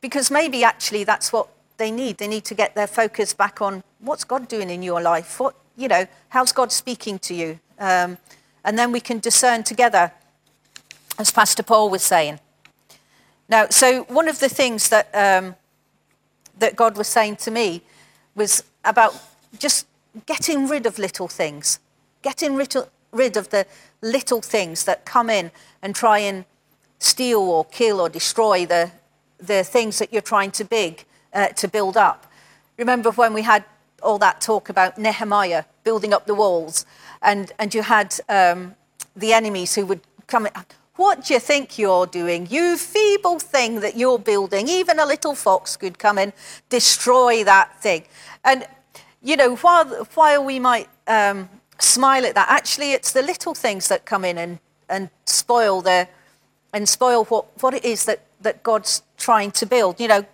because 0.00 0.30
maybe 0.30 0.64
actually 0.64 1.04
that's 1.04 1.32
what 1.32 1.48
they 1.76 1.90
need. 1.90 2.18
They 2.18 2.28
need 2.28 2.44
to 2.46 2.54
get 2.54 2.74
their 2.74 2.86
focus 2.86 3.32
back 3.32 3.62
on 3.62 3.84
what's 4.00 4.24
God 4.24 4.48
doing 4.48 4.70
in 4.70 4.82
your 4.82 5.00
life? 5.00 5.38
What, 5.38 5.54
you 5.76 5.88
know, 5.88 6.06
how's 6.30 6.52
God 6.52 6.72
speaking 6.72 7.18
to 7.20 7.34
you? 7.34 7.60
Um, 7.78 8.18
and 8.64 8.78
then 8.78 8.92
we 8.92 9.00
can 9.00 9.20
discern 9.20 9.62
together, 9.62 10.12
as 11.18 11.30
Pastor 11.30 11.62
Paul 11.62 11.90
was 11.90 12.02
saying. 12.02 12.40
Now, 13.48 13.68
so 13.70 14.02
one 14.04 14.28
of 14.28 14.40
the 14.40 14.48
things 14.48 14.88
that, 14.90 15.08
um, 15.14 15.54
that 16.58 16.76
God 16.76 16.96
was 16.96 17.08
saying 17.08 17.36
to 17.36 17.50
me 17.50 17.82
was 18.34 18.64
about 18.84 19.14
just 19.58 19.86
getting 20.26 20.68
rid 20.68 20.86
of 20.86 20.98
little 20.98 21.28
things, 21.28 21.78
getting 22.22 22.56
rid 22.56 22.74
of, 22.76 22.88
rid 23.12 23.36
of 23.36 23.48
the 23.48 23.66
little 24.02 24.40
things 24.40 24.84
that 24.84 25.04
come 25.04 25.30
in 25.30 25.50
and 25.82 25.94
try 25.94 26.18
and 26.18 26.44
steal 26.98 27.40
or 27.40 27.64
kill 27.64 28.00
or 28.00 28.08
destroy 28.08 28.66
the, 28.66 28.90
the 29.38 29.64
things 29.64 29.98
that 29.98 30.12
you're 30.12 30.22
trying 30.22 30.50
to 30.50 30.64
big 30.64 31.04
uh, 31.32 31.48
to 31.48 31.68
build 31.68 31.96
up. 31.96 32.26
Remember 32.76 33.10
when 33.10 33.34
we 33.34 33.42
had 33.42 33.64
all 34.02 34.18
that 34.18 34.40
talk 34.40 34.68
about 34.68 34.98
Nehemiah 34.98 35.64
building 35.84 36.12
up 36.12 36.26
the 36.26 36.34
walls, 36.34 36.86
and, 37.22 37.52
and 37.58 37.74
you 37.74 37.82
had 37.82 38.14
um, 38.28 38.74
the 39.16 39.32
enemies 39.32 39.74
who 39.74 39.86
would 39.86 40.00
come 40.26 40.46
in. 40.46 40.52
What 40.96 41.26
do 41.26 41.34
you 41.34 41.40
think 41.40 41.78
you're 41.78 42.06
doing? 42.06 42.48
You 42.50 42.76
feeble 42.76 43.38
thing 43.38 43.80
that 43.80 43.96
you're 43.96 44.18
building. 44.18 44.68
Even 44.68 44.98
a 44.98 45.06
little 45.06 45.34
fox 45.34 45.76
could 45.76 45.98
come 45.98 46.18
and 46.18 46.32
destroy 46.68 47.44
that 47.44 47.80
thing. 47.80 48.04
And, 48.44 48.66
you 49.22 49.36
know, 49.36 49.56
while, 49.56 49.86
while 50.14 50.44
we 50.44 50.58
might 50.58 50.88
um, 51.06 51.48
smile 51.80 52.26
at 52.26 52.34
that, 52.34 52.48
actually, 52.48 52.92
it's 52.92 53.12
the 53.12 53.22
little 53.22 53.54
things 53.54 53.88
that 53.88 54.04
come 54.04 54.24
in 54.24 54.38
and, 54.38 54.58
and 54.88 55.10
spoil 55.24 55.80
the, 55.80 56.08
and 56.72 56.88
spoil 56.88 57.24
what, 57.24 57.46
what 57.62 57.74
it 57.74 57.84
is 57.84 58.04
that, 58.04 58.24
that 58.40 58.62
God's 58.62 59.02
trying 59.16 59.50
to 59.52 59.66
build. 59.66 60.00
You 60.00 60.08
know, 60.08 60.26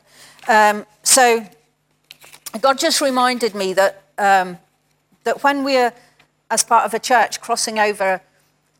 um, 0.49 0.87
so 1.03 1.45
God 2.61 2.79
just 2.79 3.01
reminded 3.01 3.55
me 3.55 3.73
that, 3.75 4.03
um, 4.19 4.59
that 5.25 5.43
when 5.43 5.65
we're, 5.65 5.93
as 6.51 6.65
part 6.65 6.85
of 6.85 6.95
a 6.95 6.99
church, 6.99 7.41
crossing 7.41 7.79
over 7.79 8.21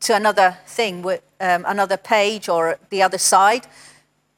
to 0.01 0.15
another 0.15 0.57
thing, 0.67 1.03
um, 1.05 1.65
another 1.67 1.97
page 1.97 2.47
or 2.47 2.77
the 2.89 3.01
other 3.01 3.17
side, 3.17 3.67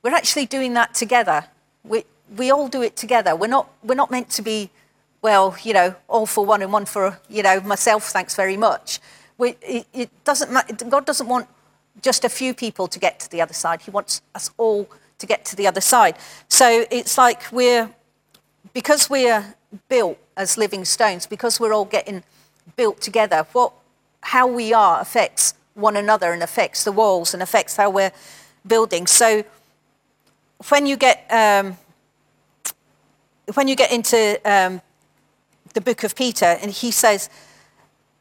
we're 0.01 0.13
actually 0.15 0.45
doing 0.45 0.73
that 0.73 0.93
together. 0.93 1.45
We, 1.83 2.03
we 2.35 2.51
all 2.51 2.67
do 2.67 2.81
it 2.81 2.95
together. 2.95 3.35
We're 3.35 3.47
not, 3.47 3.69
we're 3.83 3.95
not 3.95 4.11
meant 4.11 4.29
to 4.31 4.41
be, 4.41 4.69
well, 5.21 5.55
you 5.63 5.73
know, 5.73 5.95
all 6.07 6.25
for 6.25 6.45
one 6.45 6.61
and 6.61 6.71
one 6.71 6.85
for, 6.85 7.19
you 7.29 7.43
know, 7.43 7.59
myself, 7.61 8.09
thanks 8.09 8.35
very 8.35 8.57
much. 8.57 8.99
We, 9.37 9.55
it, 9.61 9.87
it 9.93 10.23
doesn't 10.23 10.89
God 10.89 11.05
doesn't 11.05 11.27
want 11.27 11.47
just 12.01 12.23
a 12.23 12.29
few 12.29 12.53
people 12.53 12.87
to 12.87 12.99
get 12.99 13.19
to 13.19 13.29
the 13.29 13.41
other 13.41 13.53
side. 13.53 13.81
He 13.81 13.91
wants 13.91 14.21
us 14.35 14.51
all 14.57 14.87
to 15.19 15.25
get 15.25 15.45
to 15.45 15.55
the 15.55 15.67
other 15.67 15.81
side. 15.81 16.17
So 16.47 16.85
it's 16.91 17.17
like 17.17 17.51
we're, 17.51 17.89
because 18.73 19.09
we're 19.09 19.55
built 19.89 20.17
as 20.35 20.57
living 20.57 20.85
stones, 20.85 21.25
because 21.25 21.59
we're 21.59 21.73
all 21.73 21.85
getting 21.85 22.23
built 22.75 23.01
together, 23.01 23.45
what, 23.53 23.73
how 24.21 24.47
we 24.47 24.73
are 24.73 25.01
affects 25.01 25.55
one 25.73 25.97
another 25.97 26.31
and 26.33 26.43
affects 26.43 26.83
the 26.83 26.91
walls 26.91 27.33
and 27.33 27.41
affects 27.41 27.75
how 27.75 27.89
we're 27.89 28.11
building. 28.65 29.07
So 29.07 29.43
when 30.69 30.85
you 30.85 30.97
get, 30.97 31.25
um, 31.31 31.77
when 33.53 33.67
you 33.67 33.75
get 33.75 33.91
into 33.91 34.39
um, 34.45 34.81
the 35.77 35.81
book 35.81 36.03
of 36.03 36.15
Peter, 36.15 36.57
and 36.61 36.71
he 36.71 36.89
says, 36.89 37.29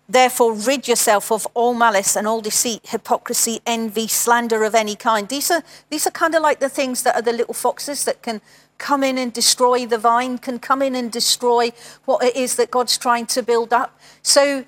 Therefore, 0.08 0.52
rid 0.52 0.86
yourself 0.86 1.32
of 1.32 1.48
all 1.54 1.72
malice 1.72 2.14
and 2.14 2.26
all 2.26 2.42
deceit, 2.42 2.80
hypocrisy, 2.84 3.60
envy, 3.66 4.06
slander 4.06 4.62
of 4.62 4.74
any 4.74 4.94
kind. 4.94 5.26
These 5.28 5.50
are, 5.50 5.62
these 5.88 6.06
are 6.06 6.10
kind 6.10 6.34
of 6.34 6.42
like 6.42 6.60
the 6.60 6.68
things 6.68 7.02
that 7.02 7.16
are 7.16 7.22
the 7.22 7.32
little 7.32 7.54
foxes 7.54 8.04
that 8.04 8.22
can 8.22 8.42
come 8.78 9.02
in 9.02 9.16
and 9.16 9.32
destroy 9.32 9.86
the 9.86 9.96
vine, 9.96 10.36
can 10.36 10.58
come 10.58 10.82
in 10.82 10.94
and 10.94 11.10
destroy 11.10 11.72
what 12.04 12.22
it 12.22 12.36
is 12.36 12.56
that 12.56 12.70
God's 12.70 12.98
trying 12.98 13.24
to 13.26 13.42
build 13.42 13.72
up. 13.72 13.98
So 14.22 14.64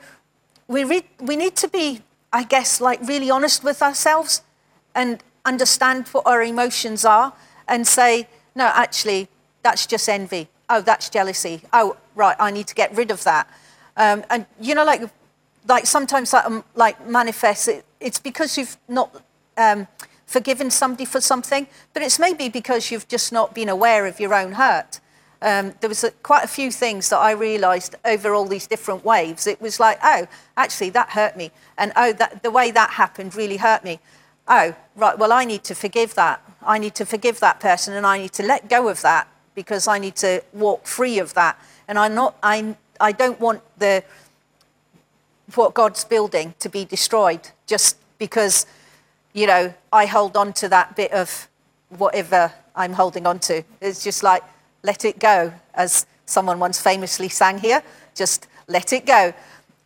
we, 0.66 0.82
read, 0.82 1.04
we 1.20 1.36
need 1.36 1.56
to 1.56 1.68
be, 1.68 2.00
I 2.32 2.42
guess, 2.42 2.80
like 2.80 3.00
really 3.06 3.30
honest 3.30 3.62
with 3.62 3.82
ourselves 3.82 4.40
and 4.94 5.22
understand 5.44 6.08
what 6.08 6.26
our 6.26 6.42
emotions 6.42 7.04
are 7.04 7.34
and 7.68 7.86
say, 7.86 8.26
no, 8.56 8.64
actually, 8.74 9.28
that's 9.62 9.86
just 9.86 10.08
envy. 10.08 10.48
Oh, 10.70 10.80
that's 10.80 11.08
jealousy. 11.08 11.62
Oh, 11.72 11.96
right, 12.18 12.36
I 12.38 12.50
need 12.50 12.66
to 12.66 12.74
get 12.74 12.94
rid 12.94 13.10
of 13.10 13.24
that. 13.24 13.48
Um, 13.96 14.24
and 14.28 14.44
you 14.60 14.74
know, 14.74 14.84
like 14.84 15.02
like 15.66 15.86
sometimes 15.86 16.30
that 16.32 16.44
um, 16.44 16.64
like 16.74 17.06
manifests. 17.06 17.68
It, 17.68 17.84
it's 18.00 18.18
because 18.18 18.58
you've 18.58 18.76
not 18.88 19.22
um, 19.56 19.86
forgiven 20.26 20.70
somebody 20.70 21.04
for 21.04 21.20
something, 21.20 21.66
but 21.94 22.02
it's 22.02 22.18
maybe 22.18 22.48
because 22.48 22.90
you've 22.90 23.08
just 23.08 23.32
not 23.32 23.54
been 23.54 23.68
aware 23.68 24.06
of 24.06 24.20
your 24.20 24.34
own 24.34 24.52
hurt. 24.52 25.00
Um, 25.40 25.74
there 25.80 25.88
was 25.88 26.02
a, 26.02 26.10
quite 26.10 26.44
a 26.44 26.48
few 26.48 26.70
things 26.72 27.10
that 27.10 27.18
I 27.18 27.30
realised 27.30 27.94
over 28.04 28.34
all 28.34 28.46
these 28.46 28.66
different 28.66 29.04
waves. 29.04 29.46
It 29.46 29.60
was 29.60 29.78
like, 29.78 29.98
oh, 30.02 30.26
actually 30.56 30.90
that 30.90 31.10
hurt 31.10 31.36
me, 31.36 31.50
and 31.76 31.92
oh, 31.96 32.12
that, 32.14 32.42
the 32.42 32.50
way 32.50 32.70
that 32.70 32.90
happened 32.90 33.34
really 33.34 33.58
hurt 33.58 33.84
me. 33.84 34.00
Oh, 34.48 34.74
right. 34.96 35.18
Well, 35.18 35.32
I 35.32 35.44
need 35.44 35.62
to 35.64 35.74
forgive 35.74 36.14
that. 36.14 36.42
I 36.62 36.78
need 36.78 36.94
to 36.96 37.04
forgive 37.04 37.40
that 37.40 37.60
person, 37.60 37.94
and 37.94 38.06
I 38.06 38.18
need 38.18 38.32
to 38.34 38.42
let 38.42 38.68
go 38.68 38.88
of 38.88 39.02
that 39.02 39.28
because 39.54 39.88
I 39.88 39.98
need 39.98 40.16
to 40.16 40.42
walk 40.52 40.86
free 40.86 41.18
of 41.18 41.34
that. 41.34 41.58
And 41.88 41.98
I'm 41.98 42.14
not. 42.14 42.36
I. 42.42 42.76
I 43.00 43.12
don't 43.12 43.38
want 43.40 43.62
the 43.78 44.02
what 45.54 45.74
God's 45.74 46.04
building 46.04 46.54
to 46.58 46.68
be 46.68 46.84
destroyed 46.84 47.40
just 47.66 47.96
because, 48.18 48.66
you 49.32 49.46
know, 49.46 49.72
I 49.92 50.06
hold 50.06 50.36
on 50.36 50.52
to 50.54 50.68
that 50.68 50.96
bit 50.96 51.12
of 51.12 51.48
whatever 51.90 52.52
I'm 52.76 52.92
holding 52.92 53.26
on 53.26 53.38
to. 53.40 53.62
It's 53.80 54.04
just 54.04 54.22
like, 54.22 54.42
let 54.82 55.04
it 55.04 55.18
go, 55.18 55.52
as 55.74 56.06
someone 56.26 56.58
once 56.58 56.80
famously 56.80 57.28
sang 57.28 57.58
here, 57.58 57.82
just 58.14 58.46
let 58.66 58.92
it 58.92 59.06
go. 59.06 59.32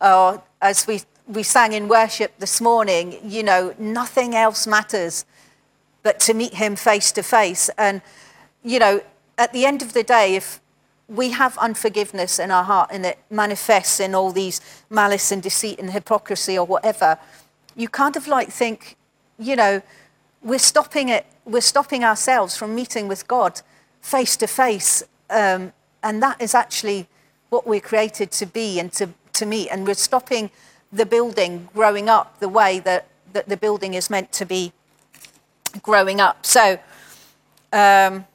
Or 0.01 0.43
as 0.61 0.85
we, 0.85 1.01
we 1.27 1.43
sang 1.43 1.73
in 1.73 1.87
worship 1.87 2.37
this 2.39 2.59
morning, 2.59 3.17
you 3.23 3.43
know, 3.43 3.73
nothing 3.79 4.35
else 4.35 4.67
matters 4.67 5.25
but 6.03 6.19
to 6.21 6.33
meet 6.33 6.55
him 6.55 6.75
face 6.75 7.13
to 7.13 7.23
face. 7.23 7.69
And, 7.77 8.01
you 8.63 8.79
know, 8.79 9.01
at 9.37 9.53
the 9.53 9.65
end 9.65 9.81
of 9.81 9.93
the 9.93 10.03
day, 10.03 10.35
if 10.35 10.59
we 11.07 11.31
have 11.31 11.57
unforgiveness 11.57 12.39
in 12.39 12.51
our 12.51 12.63
heart 12.63 12.89
and 12.91 13.05
it 13.05 13.19
manifests 13.29 13.99
in 13.99 14.15
all 14.15 14.31
these 14.31 14.61
malice 14.89 15.31
and 15.31 15.43
deceit 15.43 15.79
and 15.79 15.91
hypocrisy 15.91 16.57
or 16.57 16.65
whatever, 16.65 17.17
you 17.75 17.89
kind 17.89 18.15
of 18.15 18.27
like 18.27 18.49
think, 18.49 18.95
you 19.37 19.55
know, 19.55 19.81
we're 20.41 20.59
stopping 20.59 21.09
it, 21.09 21.25
we're 21.45 21.61
stopping 21.61 22.03
ourselves 22.03 22.55
from 22.55 22.75
meeting 22.75 23.07
with 23.07 23.27
God 23.27 23.61
face 24.01 24.37
to 24.37 24.47
face. 24.47 25.03
Um, 25.29 25.73
and 26.03 26.21
that 26.21 26.41
is 26.41 26.53
actually 26.53 27.07
what 27.49 27.65
we're 27.67 27.79
created 27.79 28.31
to 28.31 28.45
be 28.45 28.79
and 28.79 28.91
to, 28.93 29.09
to 29.33 29.45
meet. 29.45 29.69
And 29.69 29.85
we're 29.85 29.93
stopping 29.93 30.51
the 30.91 31.05
building 31.05 31.69
growing 31.73 32.09
up 32.09 32.39
the 32.39 32.49
way 32.49 32.79
that, 32.79 33.07
that 33.33 33.49
the 33.49 33.57
building 33.57 33.93
is 33.93 34.09
meant 34.09 34.31
to 34.33 34.45
be 34.45 34.73
growing 35.81 36.21
up. 36.21 36.45
So, 36.45 36.77
um, 37.71 38.25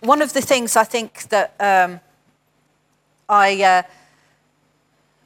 one 0.00 0.22
of 0.22 0.32
the 0.32 0.40
things 0.40 0.76
I 0.76 0.84
think 0.84 1.28
that 1.28 1.54
um, 1.60 2.00
I, 3.28 3.62
uh, 3.62 3.82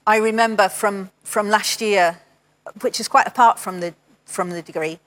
I 0.07 0.17
remember 0.19 0.69
from, 0.69 1.11
from 1.23 1.49
last 1.49 1.81
year, 1.81 2.19
which 2.81 3.01
is 3.01 3.09
quite 3.09 3.27
apart 3.27 3.59
from 3.59 3.81
the, 3.81 3.95
from 4.27 4.51
the 4.51 4.63
degree, 4.63 4.99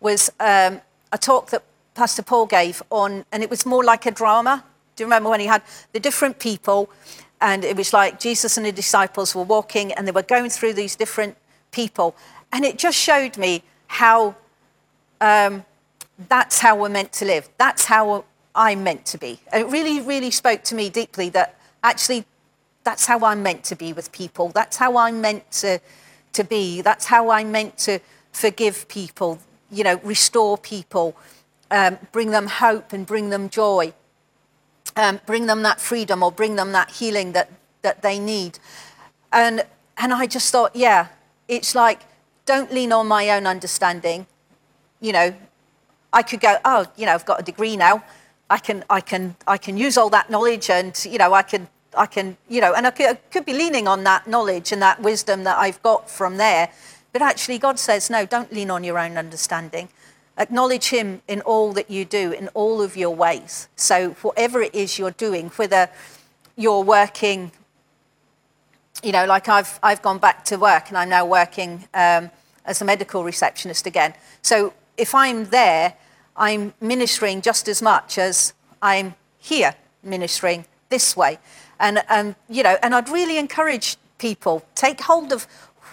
was 0.00 0.30
um, 0.40 0.80
a 1.12 1.18
talk 1.18 1.50
that 1.50 1.62
Pastor 1.94 2.22
Paul 2.22 2.46
gave 2.46 2.82
on, 2.90 3.24
and 3.30 3.42
it 3.42 3.50
was 3.50 3.66
more 3.66 3.84
like 3.84 4.06
a 4.06 4.10
drama. 4.10 4.64
Do 4.96 5.02
you 5.02 5.06
remember 5.06 5.28
when 5.28 5.40
he 5.40 5.46
had 5.46 5.62
the 5.92 6.00
different 6.00 6.38
people, 6.38 6.88
and 7.40 7.64
it 7.64 7.76
was 7.76 7.92
like 7.92 8.18
Jesus 8.18 8.56
and 8.56 8.64
the 8.64 8.72
disciples 8.72 9.34
were 9.34 9.42
walking, 9.42 9.92
and 9.92 10.06
they 10.06 10.12
were 10.12 10.22
going 10.22 10.50
through 10.50 10.72
these 10.74 10.96
different 10.96 11.36
people, 11.72 12.16
and 12.52 12.64
it 12.64 12.78
just 12.78 12.96
showed 12.96 13.36
me 13.36 13.62
how 13.86 14.34
um, 15.20 15.64
that's 16.28 16.60
how 16.60 16.76
we're 16.76 16.88
meant 16.88 17.12
to 17.12 17.24
live. 17.24 17.48
That's 17.58 17.84
how 17.84 18.24
I'm 18.54 18.82
meant 18.82 19.06
to 19.06 19.18
be. 19.18 19.40
And 19.52 19.62
it 19.62 19.70
really, 19.70 20.00
really 20.00 20.30
spoke 20.30 20.62
to 20.64 20.74
me 20.74 20.90
deeply 20.90 21.28
that 21.30 21.58
actually 21.82 22.24
that's 22.84 23.06
how 23.06 23.24
I'm 23.24 23.42
meant 23.42 23.64
to 23.64 23.76
be 23.76 23.92
with 23.92 24.10
people. 24.12 24.48
That's 24.48 24.76
how 24.76 24.96
I'm 24.96 25.20
meant 25.20 25.50
to, 25.52 25.80
to 26.32 26.44
be. 26.44 26.80
That's 26.80 27.04
how 27.06 27.30
I'm 27.30 27.52
meant 27.52 27.76
to 27.78 28.00
forgive 28.32 28.88
people, 28.88 29.38
you 29.70 29.84
know, 29.84 30.00
restore 30.02 30.56
people, 30.56 31.16
um, 31.70 31.98
bring 32.12 32.30
them 32.30 32.46
hope 32.46 32.92
and 32.92 33.06
bring 33.06 33.30
them 33.30 33.48
joy, 33.48 33.92
um, 34.96 35.20
bring 35.26 35.46
them 35.46 35.62
that 35.62 35.80
freedom 35.80 36.22
or 36.22 36.32
bring 36.32 36.56
them 36.56 36.72
that 36.72 36.90
healing 36.90 37.32
that, 37.32 37.50
that 37.82 38.02
they 38.02 38.18
need. 38.18 38.58
And, 39.32 39.64
and 39.98 40.12
I 40.12 40.26
just 40.26 40.50
thought, 40.50 40.74
yeah, 40.74 41.08
it's 41.48 41.74
like, 41.74 42.00
don't 42.46 42.72
lean 42.72 42.92
on 42.92 43.06
my 43.06 43.30
own 43.30 43.46
understanding. 43.46 44.26
You 45.00 45.12
know, 45.12 45.34
I 46.12 46.22
could 46.22 46.40
go, 46.40 46.56
oh, 46.64 46.86
you 46.96 47.06
know, 47.06 47.12
I've 47.12 47.26
got 47.26 47.40
a 47.40 47.42
degree 47.42 47.76
now. 47.76 48.02
I 48.50 48.58
can, 48.58 48.84
I 48.90 49.00
can, 49.00 49.36
I 49.46 49.56
can 49.56 49.78
use 49.78 49.96
all 49.96 50.10
that 50.10 50.28
knowledge 50.28 50.70
and, 50.70 50.92
you 51.08 51.18
know, 51.18 51.32
I 51.32 51.42
can, 51.42 51.68
I 51.96 52.06
can, 52.06 52.36
you 52.48 52.60
know, 52.60 52.74
and 52.74 52.84
I 52.84 52.90
could, 52.90 53.06
I 53.06 53.14
could 53.14 53.46
be 53.46 53.52
leaning 53.52 53.86
on 53.86 54.02
that 54.04 54.26
knowledge 54.26 54.72
and 54.72 54.82
that 54.82 55.00
wisdom 55.00 55.44
that 55.44 55.56
I've 55.56 55.80
got 55.84 56.10
from 56.10 56.36
there. 56.36 56.68
But 57.12 57.22
actually, 57.22 57.58
God 57.58 57.78
says, 57.78 58.10
no, 58.10 58.26
don't 58.26 58.52
lean 58.52 58.70
on 58.70 58.82
your 58.82 58.98
own 58.98 59.16
understanding. 59.16 59.88
Acknowledge 60.36 60.88
Him 60.88 61.22
in 61.28 61.40
all 61.42 61.72
that 61.74 61.90
you 61.90 62.04
do, 62.04 62.32
in 62.32 62.48
all 62.48 62.82
of 62.82 62.96
your 62.96 63.14
ways. 63.14 63.68
So, 63.76 64.10
whatever 64.22 64.62
it 64.62 64.74
is 64.74 64.98
you're 64.98 65.10
doing, 65.12 65.50
whether 65.50 65.88
you're 66.56 66.82
working, 66.82 67.52
you 69.02 69.12
know, 69.12 69.26
like 69.26 69.48
I've, 69.48 69.78
I've 69.82 70.02
gone 70.02 70.18
back 70.18 70.44
to 70.46 70.56
work 70.56 70.88
and 70.88 70.98
I'm 70.98 71.08
now 71.08 71.24
working 71.24 71.86
um, 71.94 72.30
as 72.64 72.80
a 72.80 72.84
medical 72.84 73.22
receptionist 73.22 73.86
again. 73.86 74.14
So, 74.42 74.72
if 74.96 75.14
I'm 75.14 75.46
there, 75.46 75.94
I'm 76.36 76.74
ministering 76.80 77.42
just 77.42 77.68
as 77.68 77.82
much 77.82 78.18
as 78.18 78.52
I'm 78.80 79.14
here 79.38 79.74
ministering 80.02 80.64
this 80.88 81.16
way. 81.16 81.38
And, 81.78 82.02
and, 82.08 82.34
you 82.48 82.62
know, 82.62 82.76
and 82.82 82.94
I'd 82.94 83.08
really 83.08 83.38
encourage 83.38 83.96
people, 84.18 84.64
take 84.74 85.00
hold 85.00 85.32
of 85.32 85.46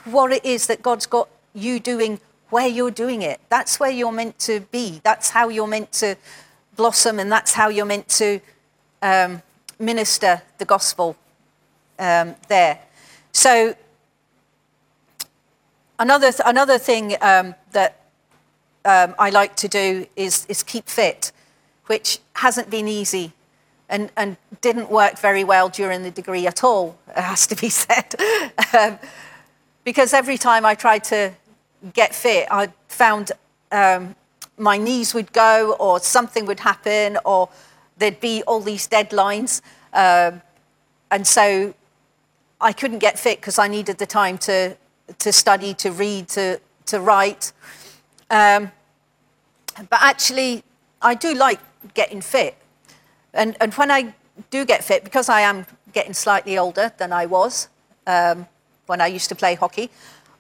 what 0.06 0.32
it 0.32 0.43
is 0.45 0.67
that 0.67 0.82
God's 0.82 1.06
got 1.06 1.30
you 1.54 1.80
doing 1.80 2.19
where 2.50 2.67
you're 2.67 2.91
doing 2.91 3.21
it. 3.21 3.39
That's 3.50 3.80
where 3.80 3.89
you're 3.89 4.12
meant 4.12 4.39
to 4.39 4.62
be. 4.71 5.02
That's 5.04 5.30
how 5.30 5.50
you're 5.50 5.67
meant 5.67 5.91
to 5.93 6.15
blossom, 6.76 7.19
and 7.19 7.32
that's 7.32 7.54
how 7.54 7.69
you're 7.69 7.86
meant 7.86 8.08
to 8.10 8.39
um, 9.02 9.41
minister 9.80 10.41
the 10.58 10.65
gospel 10.65 11.15
um, 12.00 12.36
there. 12.47 12.80
So, 13.32 13.76
another, 16.00 16.32
th- 16.32 16.41
another 16.45 16.78
thing 16.78 17.15
um, 17.21 17.56
that 17.71 18.07
um, 18.88 19.15
I 19.19 19.32
like 19.32 19.58
to 19.58 19.67
do 19.67 20.08
is, 20.15 20.45
is 20.47 20.63
keep 20.63 20.88
fit, 20.88 21.34
which 21.88 22.19
hasn't 22.34 22.69
been 22.69 22.88
easy 22.88 23.34
and, 23.89 24.10
and 24.15 24.38
didn't 24.62 24.89
work 24.89 25.19
very 25.19 25.43
well 25.43 25.67
during 25.67 26.04
the 26.04 26.12
degree 26.12 26.47
at 26.47 26.63
all, 26.63 26.97
it 27.10 27.21
has 27.21 27.45
to 27.47 27.56
be 27.56 27.67
said. 27.84 28.15
um, 28.73 28.97
because 29.84 30.13
every 30.13 30.38
time 30.38 30.65
I 30.65 30.73
tried 30.73 31.04
to 31.06 31.34
get 31.93 32.15
fit, 32.15 32.47
I 32.50 32.69
found 32.88 33.34
um, 33.73 34.15
my 34.58 34.78
knees 34.78 35.13
would 35.13 35.34
go 35.34 35.76
or 35.80 36.00
something 36.00 36.45
would 36.45 36.62
happen 36.62 37.17
or 37.26 37.50
there'd 37.97 38.21
be 38.21 38.41
all 38.43 38.62
these 38.62 38.88
deadlines. 38.88 39.62
Um, 39.91 40.41
and 41.12 41.28
so 41.28 41.73
I 42.62 42.71
couldn't 42.71 43.00
get 43.00 43.19
fit 43.19 43.41
because 43.41 43.60
I 43.60 43.67
needed 43.67 43.97
the 43.97 44.06
time 44.06 44.38
to, 44.39 44.78
to 45.19 45.34
study, 45.34 45.73
to 45.76 45.91
read, 45.91 46.30
to, 46.30 46.62
to 46.86 47.02
write. 47.02 47.52
Um, 48.30 48.71
but 49.90 50.00
actually, 50.02 50.63
I 51.02 51.13
do 51.16 51.34
like 51.34 51.60
getting 51.94 52.22
fit. 52.22 52.56
And, 53.34 53.56
and 53.62 53.74
when 53.76 53.92
I 53.92 54.13
do 54.50 54.66
get 54.66 54.84
fit, 54.84 55.04
because 55.04 55.30
I 55.30 55.42
am 55.42 55.66
getting 55.94 56.13
slightly 56.13 56.58
older 56.58 56.92
than 56.98 57.13
I 57.13 57.26
was 57.26 57.70
um, 58.06 58.48
when 58.88 59.02
I 59.02 59.08
used 59.08 59.30
to 59.30 59.36
play 59.36 59.56
hockey, 59.56 59.90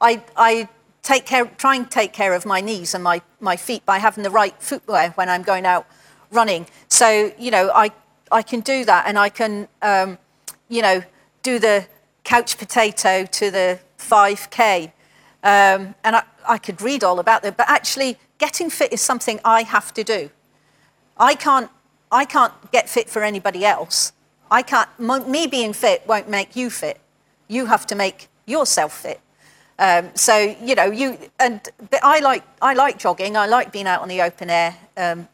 I, 0.01 0.23
I 0.35 0.67
take 1.03 1.25
care, 1.25 1.45
try 1.45 1.75
and 1.75 1.89
take 1.89 2.13
care 2.13 2.33
of 2.33 2.45
my 2.45 2.61
knees 2.61 2.93
and 2.93 3.03
my, 3.03 3.21
my 3.39 3.55
feet 3.55 3.85
by 3.85 3.97
having 3.97 4.23
the 4.23 4.29
right 4.29 4.55
footwear 4.61 5.11
when 5.11 5.29
I'm 5.29 5.43
going 5.43 5.65
out 5.65 5.87
running. 6.31 6.67
So, 6.87 7.31
you 7.37 7.51
know, 7.51 7.71
I, 7.73 7.91
I 8.31 8.41
can 8.41 8.59
do 8.61 8.85
that 8.85 9.05
and 9.07 9.17
I 9.17 9.29
can, 9.29 9.67
um, 9.81 10.17
you 10.69 10.81
know, 10.81 11.01
do 11.43 11.59
the 11.59 11.87
couch 12.23 12.57
potato 12.57 13.25
to 13.25 13.51
the 13.51 13.79
5K. 13.99 14.91
Um, 15.43 15.95
and 16.03 16.17
I, 16.17 16.23
I 16.47 16.57
could 16.57 16.81
read 16.81 17.03
all 17.03 17.19
about 17.19 17.45
it, 17.45 17.55
but 17.55 17.69
actually, 17.69 18.17
getting 18.37 18.69
fit 18.69 18.93
is 18.93 19.01
something 19.01 19.39
I 19.43 19.63
have 19.63 19.93
to 19.93 20.03
do. 20.03 20.29
I 21.17 21.35
can't, 21.35 21.69
I 22.11 22.25
can't 22.25 22.53
get 22.71 22.89
fit 22.89 23.09
for 23.09 23.23
anybody 23.23 23.65
else. 23.65 24.13
I 24.49 24.61
can't, 24.61 24.89
me 24.99 25.47
being 25.47 25.73
fit 25.73 26.03
won't 26.07 26.29
make 26.29 26.55
you 26.55 26.69
fit. 26.69 26.99
You 27.47 27.65
have 27.65 27.85
to 27.87 27.95
make 27.95 28.27
yourself 28.45 28.97
fit. 28.97 29.19
Um, 29.79 30.09
so 30.15 30.55
you 30.61 30.73
know, 30.73 30.85
you 30.85 31.17
and 31.39 31.61
I 32.01 32.19
like 32.19 32.43
I 32.61 32.73
like 32.73 32.97
jogging. 32.97 33.37
I 33.37 33.45
like 33.45 33.71
being 33.71 33.85
out 33.85 34.01
on 34.01 34.07
the 34.07 34.21
open 34.21 34.49
air. 34.49 34.75
Um, 34.95 35.27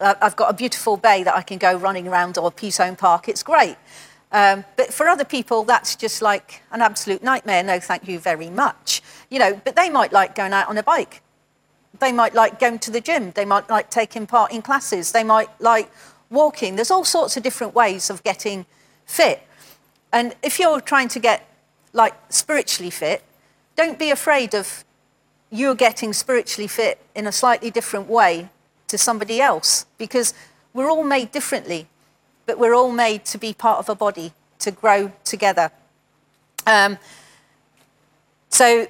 I've 0.00 0.36
got 0.36 0.50
a 0.50 0.54
beautiful 0.54 0.96
bay 0.96 1.22
that 1.22 1.34
I 1.34 1.42
can 1.42 1.58
go 1.58 1.76
running 1.76 2.08
around 2.08 2.36
or 2.38 2.50
Peasholm 2.50 2.98
Park. 2.98 3.28
It's 3.28 3.42
great. 3.42 3.76
Um, 4.32 4.64
but 4.76 4.92
for 4.92 5.08
other 5.08 5.24
people, 5.24 5.62
that's 5.62 5.94
just 5.94 6.20
like 6.20 6.62
an 6.72 6.82
absolute 6.82 7.22
nightmare. 7.22 7.62
No, 7.62 7.78
thank 7.78 8.08
you 8.08 8.18
very 8.18 8.50
much. 8.50 9.02
You 9.30 9.38
know, 9.38 9.60
but 9.64 9.76
they 9.76 9.90
might 9.90 10.12
like 10.12 10.34
going 10.34 10.52
out 10.52 10.68
on 10.68 10.76
a 10.78 10.82
bike. 10.82 11.22
They 12.04 12.12
might 12.12 12.34
like 12.34 12.60
going 12.60 12.80
to 12.80 12.90
the 12.90 13.00
gym. 13.00 13.30
They 13.30 13.46
might 13.46 13.70
like 13.70 13.88
taking 13.88 14.26
part 14.26 14.52
in 14.52 14.60
classes. 14.60 15.12
They 15.12 15.24
might 15.24 15.48
like 15.58 15.90
walking. 16.28 16.76
There's 16.76 16.90
all 16.90 17.02
sorts 17.02 17.38
of 17.38 17.42
different 17.42 17.74
ways 17.74 18.10
of 18.10 18.22
getting 18.22 18.66
fit. 19.06 19.42
And 20.12 20.36
if 20.42 20.58
you're 20.58 20.82
trying 20.82 21.08
to 21.08 21.18
get 21.18 21.48
like 21.94 22.12
spiritually 22.28 22.90
fit, 22.90 23.22
don't 23.74 23.98
be 23.98 24.10
afraid 24.10 24.54
of 24.54 24.84
you're 25.50 25.74
getting 25.74 26.12
spiritually 26.12 26.68
fit 26.68 27.00
in 27.14 27.26
a 27.26 27.32
slightly 27.32 27.70
different 27.70 28.06
way 28.06 28.50
to 28.88 28.98
somebody 28.98 29.40
else 29.40 29.86
because 29.96 30.34
we're 30.74 30.90
all 30.90 31.04
made 31.04 31.32
differently, 31.32 31.86
but 32.44 32.58
we're 32.58 32.74
all 32.74 32.92
made 32.92 33.24
to 33.24 33.38
be 33.38 33.54
part 33.54 33.78
of 33.78 33.88
a 33.88 33.94
body, 33.94 34.34
to 34.58 34.70
grow 34.70 35.10
together. 35.24 35.70
Um, 36.66 36.98
so, 38.50 38.88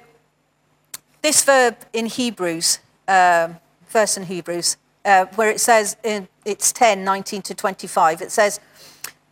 this 1.21 1.45
verb 1.45 1.77
in 1.93 2.07
Hebrews, 2.07 2.79
um, 3.07 3.59
verse 3.87 4.17
in 4.17 4.23
Hebrews, 4.23 4.77
uh, 5.03 5.25
where 5.35 5.49
it 5.49 5.59
says 5.59 5.97
in 6.03 6.27
it's 6.45 6.71
10, 6.71 7.03
19 7.03 7.41
to 7.43 7.55
25, 7.55 8.21
it 8.21 8.31
says, 8.31 8.59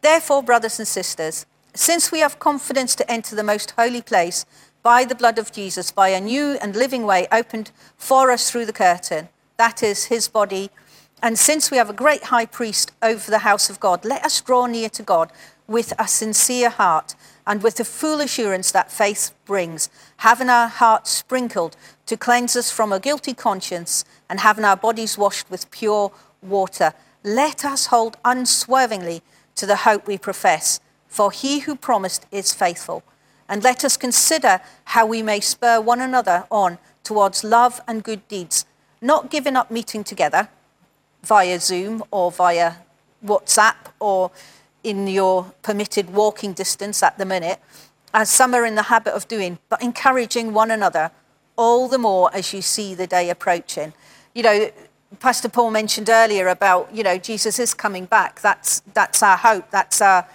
Therefore, 0.02 0.44
brothers 0.44 0.80
and 0.80 0.88
sisters, 0.88 1.46
since 1.74 2.12
we 2.12 2.20
have 2.20 2.40
confidence 2.40 2.96
to 2.96 3.12
enter 3.12 3.36
the 3.36 3.44
most 3.44 3.72
holy 3.72 4.02
place 4.02 4.46
by 4.84 5.06
the 5.06 5.16
blood 5.16 5.40
of 5.40 5.52
Jesus, 5.52 5.92
by 5.92 6.10
a 6.10 6.20
new 6.20 6.58
and 6.62 6.76
living 6.76 7.04
way 7.04 7.28
opened 7.32 7.72
for 7.98 8.32
us 8.32 8.52
through 8.52 8.66
the 8.66 8.74
curtain, 8.74 9.30
that 9.58 9.82
is 9.82 10.06
his 10.06 10.28
body, 10.28 10.70
and 11.22 11.40
since 11.40 11.72
we 11.72 11.78
have 11.78 11.90
a 11.90 11.94
great 11.94 12.26
high 12.26 12.46
priest 12.46 12.92
over 13.02 13.32
the 13.32 13.40
house 13.40 13.70
of 13.70 13.80
God, 13.80 14.04
let 14.04 14.26
us 14.26 14.42
draw 14.42 14.66
near 14.66 14.90
to 14.90 15.04
God 15.04 15.32
with 15.68 15.94
a 15.98 16.06
sincere 16.06 16.70
heart 16.70 17.16
and 17.46 17.62
with 17.62 17.76
the 17.76 17.86
full 17.86 18.22
assurance 18.22 18.72
that 18.72 18.92
faith 18.92 19.32
brings, 19.46 19.90
having 20.18 20.50
our 20.50 20.68
hearts 20.68 21.12
sprinkled 21.12 21.76
to 22.06 22.18
cleanse 22.18 22.56
us 22.56 22.72
from 22.72 22.94
a 22.94 23.00
guilty 23.00 23.34
conscience 23.34 24.06
and 24.30 24.40
having 24.40 24.66
our 24.66 24.78
bodies 24.78 25.18
washed 25.18 25.50
with 25.50 25.70
pure 25.72 26.12
water. 26.42 26.94
Let 27.24 27.66
us 27.66 27.88
hold 27.88 28.18
unswervingly 28.24 29.22
to 29.56 29.66
the 29.66 29.78
hope 29.78 30.08
we 30.08 30.18
profess, 30.18 30.80
for 31.08 31.32
he 31.32 31.60
who 31.60 31.76
promised 31.76 32.26
is 32.32 32.54
faithful. 32.54 33.04
And 33.50 33.64
let 33.64 33.84
us 33.84 33.98
consider 33.98 34.62
how 34.86 35.06
we 35.06 35.22
may 35.22 35.40
spur 35.40 35.80
one 35.82 36.02
another 36.02 36.46
on 36.50 36.78
towards 37.04 37.44
love 37.44 37.82
and 37.88 38.04
good 38.04 38.28
deeds, 38.28 38.66
not 39.02 39.30
giving 39.30 39.56
up 39.56 39.70
meeting 39.70 40.04
together 40.04 40.50
via 41.24 41.60
Zoom 41.60 42.04
or 42.12 42.32
via 42.32 42.76
WhatsApp 43.24 43.76
or 44.00 44.32
in 44.84 45.08
your 45.08 45.54
permitted 45.62 46.10
walking 46.12 46.54
distance 46.54 47.02
at 47.02 47.18
the 47.18 47.26
minute, 47.26 47.60
as 48.14 48.30
some 48.30 48.54
are 48.54 48.66
in 48.66 48.76
the 48.76 48.84
habit 48.84 49.14
of 49.14 49.28
doing, 49.28 49.58
but 49.70 49.82
encouraging 49.82 50.54
one 50.54 50.72
another 50.72 51.12
all 51.56 51.88
the 51.88 51.98
more 51.98 52.34
as 52.34 52.54
you 52.54 52.62
see 52.62 52.94
the 52.96 53.08
day 53.08 53.30
approaching. 53.30 53.94
You 54.34 54.44
know, 54.44 54.72
Pastor 55.20 55.50
Paul 55.50 55.72
mentioned 55.72 56.10
earlier 56.10 56.48
about, 56.48 56.94
you 56.94 57.04
know, 57.04 57.18
Jesus 57.18 57.60
is 57.60 57.74
coming 57.74 58.06
back. 58.06 58.42
That's, 58.42 58.82
that's 58.94 59.22
our 59.22 59.38
hope. 59.38 59.70
That's, 59.70 60.02
our, 60.02 60.28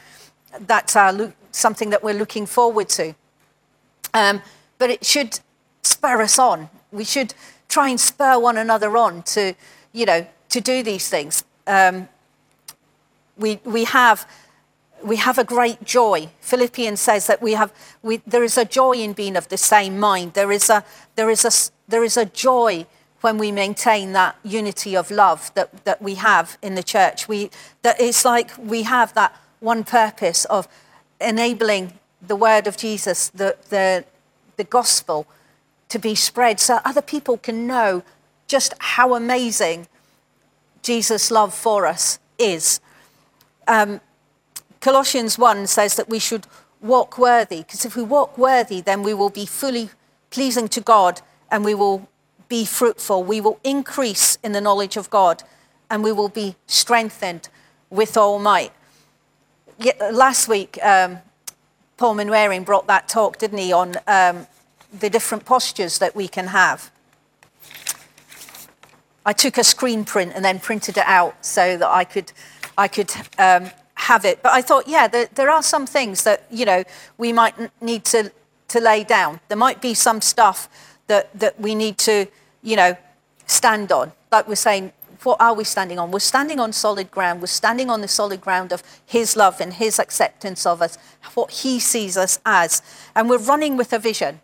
that's 0.61 0.97
our, 0.97 1.33
something 1.51 1.91
that 1.91 2.03
we're 2.03 2.15
looking 2.15 2.47
forward 2.47 2.89
to. 2.91 3.15
Um, 4.15 4.43
but 4.79 4.91
it 4.91 5.05
should 5.05 5.41
spur 5.83 6.23
us 6.23 6.39
on. 6.39 6.71
We 6.93 7.05
should 7.05 7.35
try 7.69 7.89
and 7.89 8.01
spur 8.01 8.39
one 8.39 8.57
another 8.57 8.97
on 8.97 9.23
to, 9.25 9.55
you 9.93 10.07
know, 10.07 10.27
to 10.51 10.61
do 10.61 10.83
these 10.83 11.09
things. 11.09 11.45
Um, 11.67 12.09
we, 13.39 13.61
we, 13.65 13.85
have, 13.85 14.29
we 15.03 15.17
have 15.17 15.39
a 15.39 15.45
great 15.45 15.85
joy. 15.85 16.29
Philippians 16.41 17.01
says 17.01 17.27
that 17.27 17.41
we 17.41 17.53
have, 17.53 17.73
we, 18.03 18.19
there 18.27 18.45
is 18.45 18.59
a 18.59 18.65
joy 18.65 18.93
in 18.93 19.13
being 19.13 19.37
of 19.37 19.49
the 19.49 19.57
same 19.57 19.99
mind. 19.99 20.35
There 20.35 20.53
is 20.53 20.69
a, 20.69 20.85
there 21.15 21.31
is 21.31 21.45
a, 21.45 21.73
there 21.89 22.05
is 22.05 22.17
a 22.17 22.25
joy 22.27 22.87
when 23.21 23.39
we 23.39 23.51
maintain 23.51 24.13
that 24.13 24.37
unity 24.45 24.97
of 24.97 25.11
love 25.11 25.53
that, 25.55 25.85
that 25.85 26.01
we 26.01 26.17
have 26.17 26.59
in 26.63 26.75
the 26.75 26.83
church. 26.83 27.27
We, 27.27 27.51
that 27.83 28.01
it's 28.01 28.25
like 28.25 28.51
we 28.59 28.83
have 28.85 29.15
that 29.15 29.35
one 29.61 29.85
purpose 29.85 30.45
of 30.45 30.69
enabling 31.21 31.95
the 32.25 32.37
word 32.37 32.67
of 32.67 32.77
Jesus, 32.77 33.29
the, 33.29 33.57
the, 33.71 34.05
the 34.57 34.65
gospel, 34.65 35.27
to 35.89 35.99
be 35.99 36.15
spread 36.15 36.61
so 36.61 36.81
other 36.85 37.03
people 37.03 37.39
can 37.39 37.67
know 37.67 38.03
just 38.47 38.75
how 38.79 39.15
amazing 39.15 39.89
Jesus' 40.83 41.31
love 41.31 41.55
for 41.55 41.87
us 41.87 42.19
is. 42.39 42.81
Um, 43.69 44.01
Colossians 44.81 45.39
1 45.39 45.67
says 45.67 45.95
that 45.97 46.09
we 46.09 46.19
should 46.19 46.47
walk 46.81 47.19
worthy, 47.19 47.59
because 47.59 47.85
if 47.85 47.95
we 47.95 48.03
walk 48.03 48.37
worthy, 48.37 48.81
then 48.81 49.03
we 49.03 49.15
will 49.15 49.31
be 49.31 49.47
fully 49.47 49.91
pleasing 50.31 50.69
to 50.69 50.81
God 50.81 51.21
and 51.51 51.65
we 51.65 51.75
will 51.75 52.09
be 52.49 52.65
fruitful. 52.65 53.23
We 53.23 53.41
will 53.41 53.61
increase 53.63 54.39
in 54.43 54.53
the 54.53 54.61
knowledge 54.61 54.97
of 54.97 55.11
God 55.11 55.43
and 55.91 56.03
we 56.03 56.13
will 56.13 56.29
be 56.29 56.57
strengthened 56.67 57.49
with 57.91 58.17
all 58.17 58.39
might. 58.39 58.73
Last 60.11 60.49
week, 60.49 60.79
um, 60.83 61.19
Paul 61.97 62.15
Manwaring 62.17 62.65
brought 62.65 62.87
that 62.87 63.09
talk, 63.09 63.39
didn't 63.39 63.59
he, 63.59 63.73
on 63.73 63.97
um, 64.07 64.47
the 64.99 65.11
different 65.11 65.45
postures 65.45 65.99
that 65.99 66.15
we 66.15 66.29
can 66.29 66.49
have. 66.49 66.91
I 69.25 69.33
took 69.33 69.59
a 69.59 69.65
screen 69.65 70.05
print 70.05 70.33
and 70.35 70.45
then 70.45 70.59
printed 70.59 70.97
it 70.97 71.05
out 71.07 71.45
so 71.45 71.77
that 71.77 71.89
I 71.89 72.05
could, 72.05 72.33
I 72.79 72.89
could 72.89 73.13
um, 73.39 73.71
have 73.95 74.25
it. 74.25 74.43
But 74.43 74.53
I 74.53 74.63
thought, 74.63 74.87
yeah, 74.87 75.09
there, 75.09 75.29
there, 75.35 75.51
are 75.51 75.63
some 75.63 75.87
things 75.87 76.23
that 76.23 76.47
you 76.51 76.65
know 76.65 76.85
we 77.19 77.33
might 77.33 77.55
need 77.83 78.05
to 78.07 78.33
to 78.69 78.81
lay 78.81 79.05
down. 79.05 79.41
There 79.49 79.59
might 79.59 79.83
be 79.83 79.93
some 79.95 80.21
stuff 80.21 80.69
that 81.09 81.37
that 81.39 81.61
we 81.61 81.75
need 81.75 81.99
to 81.99 82.27
you 82.63 82.77
know 82.77 82.97
stand 83.47 83.91
on. 83.93 84.13
Like 84.31 84.47
we're 84.47 84.55
saying, 84.55 84.93
what 85.25 85.41
are 85.41 85.55
we 85.55 85.65
standing 85.65 85.99
on? 85.99 86.13
We're 86.13 86.21
standing 86.21 86.61
on 86.61 86.73
solid 86.73 87.11
ground. 87.11 87.41
We're 87.41 87.49
standing 87.49 87.91
on 87.91 88.01
the 88.01 88.09
solid 88.09 88.41
ground 88.41 88.73
of 88.73 88.83
His 89.05 89.37
love 89.37 89.61
and 89.61 89.73
His 89.73 89.99
acceptance 89.99 90.65
of 90.65 90.81
us, 90.81 90.97
what 91.35 91.51
He 91.51 91.81
sees 91.81 92.17
us 92.17 92.39
as, 92.47 92.81
and 93.17 93.29
we're 93.29 93.39
running 93.39 93.77
with 93.77 93.93
a 93.93 93.99
vision. 93.99 94.41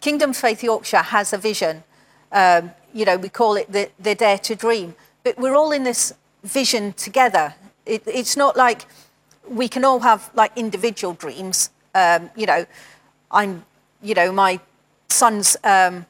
Kingdom 0.00 0.32
Faith 0.32 0.62
Yorkshire 0.62 1.08
has 1.16 1.32
a 1.32 1.38
vision. 1.38 1.84
Um, 2.30 2.72
you 2.94 3.04
know, 3.04 3.16
we 3.16 3.28
call 3.28 3.56
it 3.56 3.70
the, 3.72 3.90
the 3.98 4.14
dare 4.14 4.38
to 4.38 4.54
dream. 4.54 4.94
But 5.22 5.38
we're 5.38 5.54
all 5.54 5.72
in 5.72 5.84
this 5.84 6.12
vision 6.42 6.92
together. 6.94 7.54
It, 7.86 8.02
it's 8.06 8.36
not 8.36 8.56
like 8.56 8.86
we 9.48 9.68
can 9.68 9.84
all 9.84 10.00
have 10.00 10.30
like 10.34 10.52
individual 10.56 11.14
dreams. 11.14 11.70
Um, 11.94 12.30
you 12.36 12.46
know, 12.46 12.66
I'm, 13.30 13.64
you 14.02 14.14
know, 14.14 14.32
my 14.32 14.60
son's 15.08 15.56
um, 15.64 16.06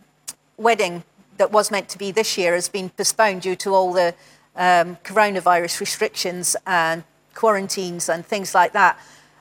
wedding 0.57 1.03
that 1.39 1.51
was 1.51 1.71
meant 1.71 1.89
to 1.89 1.99
be 1.99 2.13
this 2.13 2.37
year 2.39 2.55
has 2.55 2.69
been 2.69 2.91
postponed 2.91 3.43
due 3.43 3.57
to 3.57 3.75
all 3.75 3.93
the 3.93 4.15
um, 4.57 4.97
coronavirus 5.05 5.81
restrictions 5.81 6.57
and 6.67 7.05
quarantines 7.35 8.09
and 8.09 8.25
things 8.27 8.55
like 8.55 8.73
that. 8.73 8.99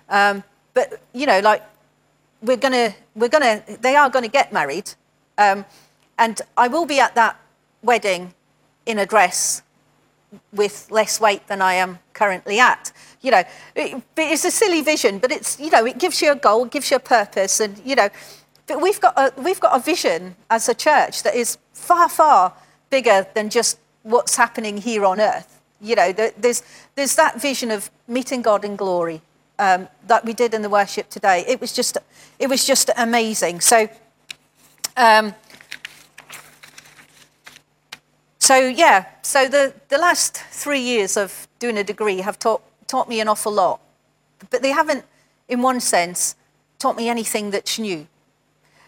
Um, 0.10 0.44
but 0.74 1.02
you 1.14 1.26
know, 1.26 1.40
like 1.40 1.64
we're 2.42 2.58
gonna, 2.58 2.96
we're 3.16 3.30
gonna, 3.30 3.64
they 3.82 3.96
are 3.96 4.10
to 4.10 4.28
get 4.28 4.52
married. 4.54 4.92
Um, 5.38 5.66
and 6.18 6.42
I 6.58 6.68
will 6.68 6.86
be 6.86 7.00
at 7.00 7.16
that 7.16 7.40
wedding 7.84 8.34
in 8.86 9.00
a 9.00 9.06
dress 9.06 9.64
with 10.54 10.88
less 10.90 11.20
weight 11.20 11.48
than 11.48 11.62
I 11.62 11.74
am 11.76 12.00
currently 12.14 12.60
at. 12.60 12.92
You 13.22 13.32
know, 13.32 13.44
it, 13.76 14.02
it's 14.18 14.46
a 14.46 14.52
silly 14.52 14.82
vision, 14.82 15.20
but 15.20 15.32
it's, 15.32 15.60
you 15.60 15.70
know, 15.70 15.86
it 15.86 15.98
gives 15.98 16.22
you 16.22 16.32
a 16.32 16.36
goal, 16.36 16.66
gives 16.66 16.90
you 16.90 16.98
a 16.98 17.02
purpose, 17.02 17.60
and, 17.60 17.80
you 17.86 17.96
know, 17.96 18.10
but 18.68 18.82
we've 18.82 19.02
got 19.02 19.18
a, 19.18 19.34
we've 19.42 19.60
got 19.60 19.76
a 19.76 19.80
vision 19.80 20.36
as 20.50 20.70
a 20.70 20.74
church 20.74 21.24
that 21.24 21.36
is 21.36 21.58
far, 21.74 22.08
far 22.08 22.54
bigger 22.90 23.28
than 23.34 23.50
just 23.50 23.78
what's 24.04 24.36
happening 24.36 24.78
here 24.78 25.06
on 25.06 25.20
earth. 25.20 25.62
You 25.82 25.96
know, 25.96 26.12
there's, 26.14 26.64
there's 26.96 27.16
that 27.16 27.42
vision 27.42 27.72
of 27.72 27.90
meeting 28.08 28.42
God 28.42 28.64
in 28.64 28.76
glory 28.76 29.22
um, 29.60 29.88
that 30.08 30.24
we 30.26 30.34
did 30.34 30.54
in 30.54 30.62
the 30.62 30.70
worship 30.70 31.10
today. 31.10 31.44
It 31.48 31.60
was 31.60 31.74
just, 31.74 31.98
it 32.40 32.48
was 32.48 32.66
just 32.66 32.90
amazing. 32.98 33.62
So, 33.62 33.90
um, 34.96 35.34
so, 38.42 38.58
yeah, 38.58 39.06
so 39.22 39.48
the, 39.48 39.72
the 39.90 40.00
last 40.00 40.36
three 40.36 40.80
years 40.80 41.16
of 41.16 41.48
doing 41.60 41.78
a 41.78 41.84
degree 41.84 42.22
have 42.22 42.40
taught, 42.40 42.64
taught 42.88 43.08
me 43.08 43.20
an 43.20 43.28
awful 43.28 43.52
lot. 43.52 43.80
But 44.50 44.64
they 44.64 44.72
haven't, 44.72 45.06
in 45.48 45.62
one 45.62 45.80
sense, 45.80 46.36
taught 46.80 46.98
me 46.98 47.08
anything 47.08 47.52
that's 47.52 47.78
new, 47.78 48.08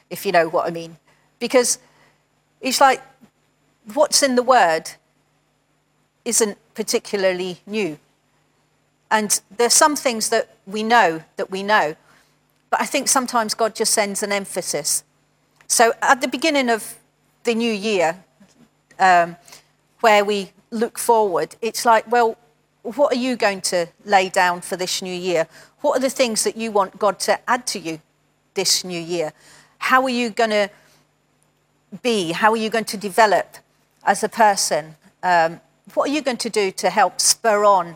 if 0.09 0.25
you 0.25 0.31
know 0.31 0.49
what 0.49 0.65
I 0.65 0.71
mean. 0.71 0.97
Because 1.37 1.77
it's 2.61 2.81
like 2.81 3.03
what's 3.93 4.23
in 4.23 4.33
the 4.33 4.41
Word 4.41 4.89
isn't 6.25 6.57
particularly 6.73 7.59
new. 7.67 7.99
And 9.11 9.39
there's 9.55 9.75
some 9.75 9.95
things 9.95 10.29
that 10.29 10.57
we 10.65 10.81
know 10.81 11.23
that 11.35 11.51
we 11.51 11.61
know, 11.61 11.95
but 12.71 12.81
I 12.81 12.87
think 12.87 13.07
sometimes 13.07 13.53
God 13.53 13.75
just 13.75 13.93
sends 13.93 14.23
an 14.23 14.31
emphasis. 14.31 15.03
So 15.67 15.93
at 16.01 16.21
the 16.21 16.27
beginning 16.27 16.71
of 16.71 16.95
the 17.43 17.53
new 17.53 17.71
year, 17.71 18.23
um, 18.99 19.35
where 20.01 20.25
we 20.25 20.51
look 20.71 20.97
forward, 20.97 21.55
it's 21.61 21.85
like, 21.85 22.09
well, 22.11 22.37
what 22.81 23.13
are 23.13 23.19
you 23.19 23.35
going 23.35 23.61
to 23.61 23.87
lay 24.05 24.29
down 24.29 24.61
for 24.61 24.75
this 24.75 25.01
new 25.01 25.13
year? 25.13 25.47
What 25.81 25.97
are 25.97 26.01
the 26.01 26.09
things 26.09 26.43
that 26.43 26.57
you 26.57 26.71
want 26.71 26.99
God 26.99 27.19
to 27.21 27.39
add 27.49 27.65
to 27.67 27.79
you 27.79 28.01
this 28.53 28.83
new 28.83 28.99
year? 28.99 29.33
How 29.77 30.03
are 30.03 30.09
you 30.09 30.29
going 30.29 30.49
to 30.49 30.69
be? 32.01 32.31
How 32.31 32.51
are 32.51 32.57
you 32.57 32.69
going 32.69 32.85
to 32.85 32.97
develop 32.97 33.57
as 34.03 34.23
a 34.23 34.29
person? 34.29 34.95
Um, 35.21 35.61
what 35.93 36.09
are 36.09 36.13
you 36.13 36.21
going 36.21 36.37
to 36.37 36.49
do 36.49 36.71
to 36.71 36.89
help 36.89 37.21
spur 37.21 37.63
on 37.63 37.95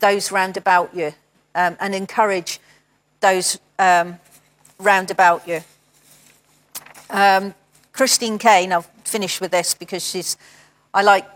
those 0.00 0.30
round 0.30 0.56
about 0.56 0.94
you 0.94 1.12
um, 1.54 1.76
and 1.80 1.94
encourage 1.94 2.60
those 3.20 3.58
um, 3.78 4.18
round 4.78 5.10
about 5.10 5.46
you. 5.46 5.60
Um, 7.10 7.54
Christine 7.98 8.38
Caine, 8.38 8.72
I'll 8.72 8.86
finish 9.02 9.40
with 9.40 9.50
this 9.50 9.74
because 9.74 10.08
she's, 10.08 10.36
I 10.94 11.02
like 11.02 11.26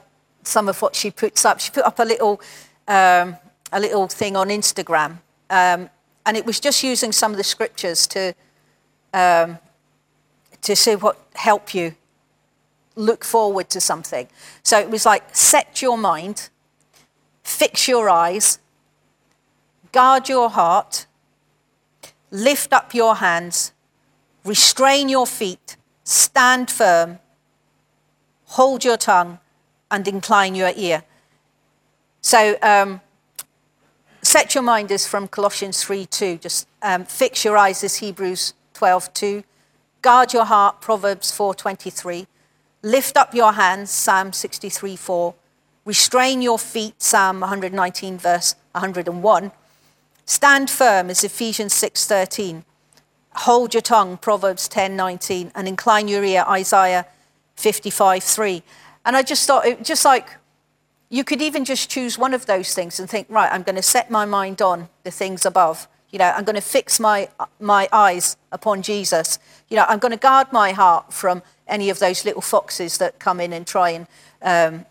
some 0.44 0.68
of 0.68 0.80
what 0.80 0.94
she 0.94 1.10
puts 1.10 1.44
up. 1.44 1.58
She 1.58 1.72
put 1.72 1.84
up 1.84 1.98
a 1.98 2.04
little, 2.04 2.40
um, 2.86 3.36
a 3.72 3.80
little 3.80 4.06
thing 4.06 4.36
on 4.36 4.46
Instagram, 4.46 5.18
um, 5.50 5.90
and 6.24 6.36
it 6.36 6.46
was 6.46 6.60
just 6.60 6.84
using 6.84 7.10
some 7.10 7.32
of 7.32 7.36
the 7.36 7.42
scriptures 7.42 8.06
to, 8.06 8.32
um, 9.12 9.58
to 10.60 10.76
see 10.76 10.94
what 10.94 11.18
help 11.34 11.74
you 11.74 11.96
look 12.94 13.24
forward 13.24 13.68
to 13.70 13.80
something. 13.80 14.28
So 14.62 14.78
it 14.78 14.88
was 14.88 15.04
like 15.04 15.34
set 15.34 15.82
your 15.82 15.98
mind, 15.98 16.48
fix 17.42 17.88
your 17.88 18.08
eyes, 18.08 18.60
guard 19.90 20.28
your 20.28 20.48
heart, 20.48 21.06
lift 22.30 22.72
up 22.72 22.94
your 22.94 23.16
hands, 23.16 23.72
restrain 24.44 25.08
your 25.08 25.26
feet, 25.26 25.76
stand 26.04 26.70
firm, 26.70 27.18
hold 28.46 28.84
your 28.84 28.96
tongue, 28.96 29.38
and 29.90 30.06
incline 30.08 30.54
your 30.54 30.72
ear. 30.76 31.04
So, 32.20 32.56
um, 32.62 33.00
set 34.22 34.54
your 34.54 34.62
mind 34.62 34.90
is 34.90 35.06
from 35.06 35.28
Colossians 35.28 35.82
3 35.82 36.06
2. 36.06 36.38
Just 36.38 36.68
um, 36.82 37.04
fix 37.04 37.44
your 37.44 37.56
eyes 37.56 37.84
as 37.84 37.96
Hebrews 37.96 38.54
12 38.74 39.12
2. 39.12 39.44
Guard 40.00 40.32
your 40.32 40.44
heart, 40.44 40.80
Proverbs 40.80 41.30
4 41.30 41.54
23. 41.54 42.26
Lift 42.82 43.16
up 43.16 43.34
your 43.34 43.52
hands, 43.52 43.90
Psalm 43.90 44.32
63 44.32 44.96
4. 44.96 45.34
Restrain 45.84 46.42
your 46.42 46.58
feet, 46.58 47.00
Psalm 47.02 47.40
119, 47.40 48.18
verse 48.18 48.54
101. 48.72 49.52
Stand 50.24 50.70
firm 50.70 51.10
is 51.10 51.24
Ephesians 51.24 51.74
6 51.74 52.06
13. 52.06 52.64
Hold 53.34 53.74
your 53.74 53.80
tongue, 53.80 54.16
Proverbs 54.16 54.68
10 54.68 54.96
19. 54.96 55.52
And 55.54 55.68
incline 55.68 56.08
your 56.08 56.24
ear, 56.24 56.44
Isaiah 56.48 57.06
55 57.56 58.22
3. 58.22 58.62
And 59.04 59.16
I 59.16 59.22
just 59.22 59.46
thought, 59.46 59.66
it, 59.66 59.84
just 59.84 60.04
like 60.04 60.28
you 61.08 61.24
could 61.24 61.42
even 61.42 61.64
just 61.64 61.90
choose 61.90 62.18
one 62.18 62.32
of 62.32 62.46
those 62.46 62.74
things 62.74 62.98
and 62.98 63.08
think, 63.08 63.26
right, 63.28 63.52
I'm 63.52 63.62
going 63.62 63.76
to 63.76 63.82
set 63.82 64.10
my 64.10 64.24
mind 64.24 64.62
on 64.62 64.88
the 65.02 65.10
things 65.10 65.44
above. 65.44 65.86
You 66.10 66.18
know, 66.18 66.32
I'm 66.36 66.44
going 66.44 66.56
to 66.56 66.62
fix 66.62 67.00
my, 67.00 67.28
my 67.58 67.88
eyes 67.92 68.36
upon 68.50 68.82
Jesus. 68.82 69.38
You 69.68 69.76
know, 69.76 69.84
I'm 69.88 69.98
going 69.98 70.12
to 70.12 70.18
guard 70.18 70.52
my 70.52 70.72
heart 70.72 71.12
from 71.12 71.42
any 71.66 71.90
of 71.90 71.98
those 71.98 72.24
little 72.24 72.42
foxes 72.42 72.98
that 72.98 73.18
come 73.18 73.40
in 73.40 73.52
and 73.52 73.66
try 73.66 73.90
and 73.90 74.06
um, 74.42 74.86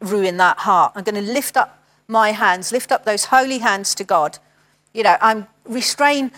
ruin 0.00 0.36
that 0.38 0.58
heart. 0.58 0.92
I'm 0.94 1.04
going 1.04 1.24
to 1.24 1.32
lift 1.32 1.56
up 1.56 1.82
my 2.06 2.32
hands, 2.32 2.72
lift 2.72 2.90
up 2.90 3.04
those 3.04 3.26
holy 3.26 3.58
hands 3.58 3.94
to 3.96 4.04
God. 4.04 4.38
You 4.94 5.02
know, 5.02 5.16
I'm 5.20 5.46
restrain 5.66 6.32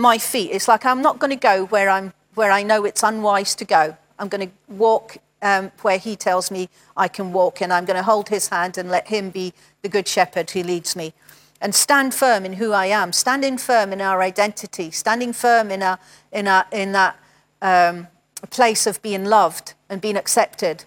my 0.00 0.18
feet. 0.18 0.50
It's 0.52 0.68
like 0.68 0.84
I'm 0.84 1.02
not 1.02 1.18
going 1.18 1.30
to 1.30 1.36
go 1.36 1.66
where 1.66 1.88
I'm 1.88 2.12
where 2.34 2.50
I 2.50 2.62
know 2.62 2.84
it's 2.84 3.02
unwise 3.02 3.54
to 3.56 3.64
go. 3.64 3.96
I'm 4.18 4.28
going 4.28 4.48
to 4.48 4.54
walk 4.72 5.18
um, 5.42 5.70
where 5.82 5.98
He 5.98 6.16
tells 6.16 6.50
me 6.50 6.68
I 6.96 7.08
can 7.08 7.32
walk, 7.32 7.60
and 7.60 7.72
I'm 7.72 7.84
going 7.84 7.96
to 7.96 8.02
hold 8.02 8.28
His 8.28 8.48
hand 8.48 8.78
and 8.78 8.90
let 8.90 9.08
Him 9.08 9.30
be 9.30 9.52
the 9.82 9.88
good 9.88 10.08
shepherd 10.08 10.50
who 10.50 10.62
leads 10.62 10.96
me. 10.96 11.12
And 11.60 11.74
stand 11.74 12.14
firm 12.14 12.46
in 12.46 12.54
who 12.54 12.72
I 12.72 12.86
am, 12.86 13.12
standing 13.12 13.58
firm 13.58 13.92
in 13.92 14.00
our 14.00 14.22
identity, 14.22 14.90
standing 14.90 15.34
firm 15.34 15.70
in, 15.70 15.82
our, 15.82 15.98
in, 16.32 16.48
our, 16.48 16.64
in 16.72 16.92
that 16.92 17.18
um, 17.60 18.06
place 18.48 18.86
of 18.86 19.02
being 19.02 19.26
loved 19.26 19.74
and 19.90 20.00
being 20.00 20.16
accepted. 20.16 20.84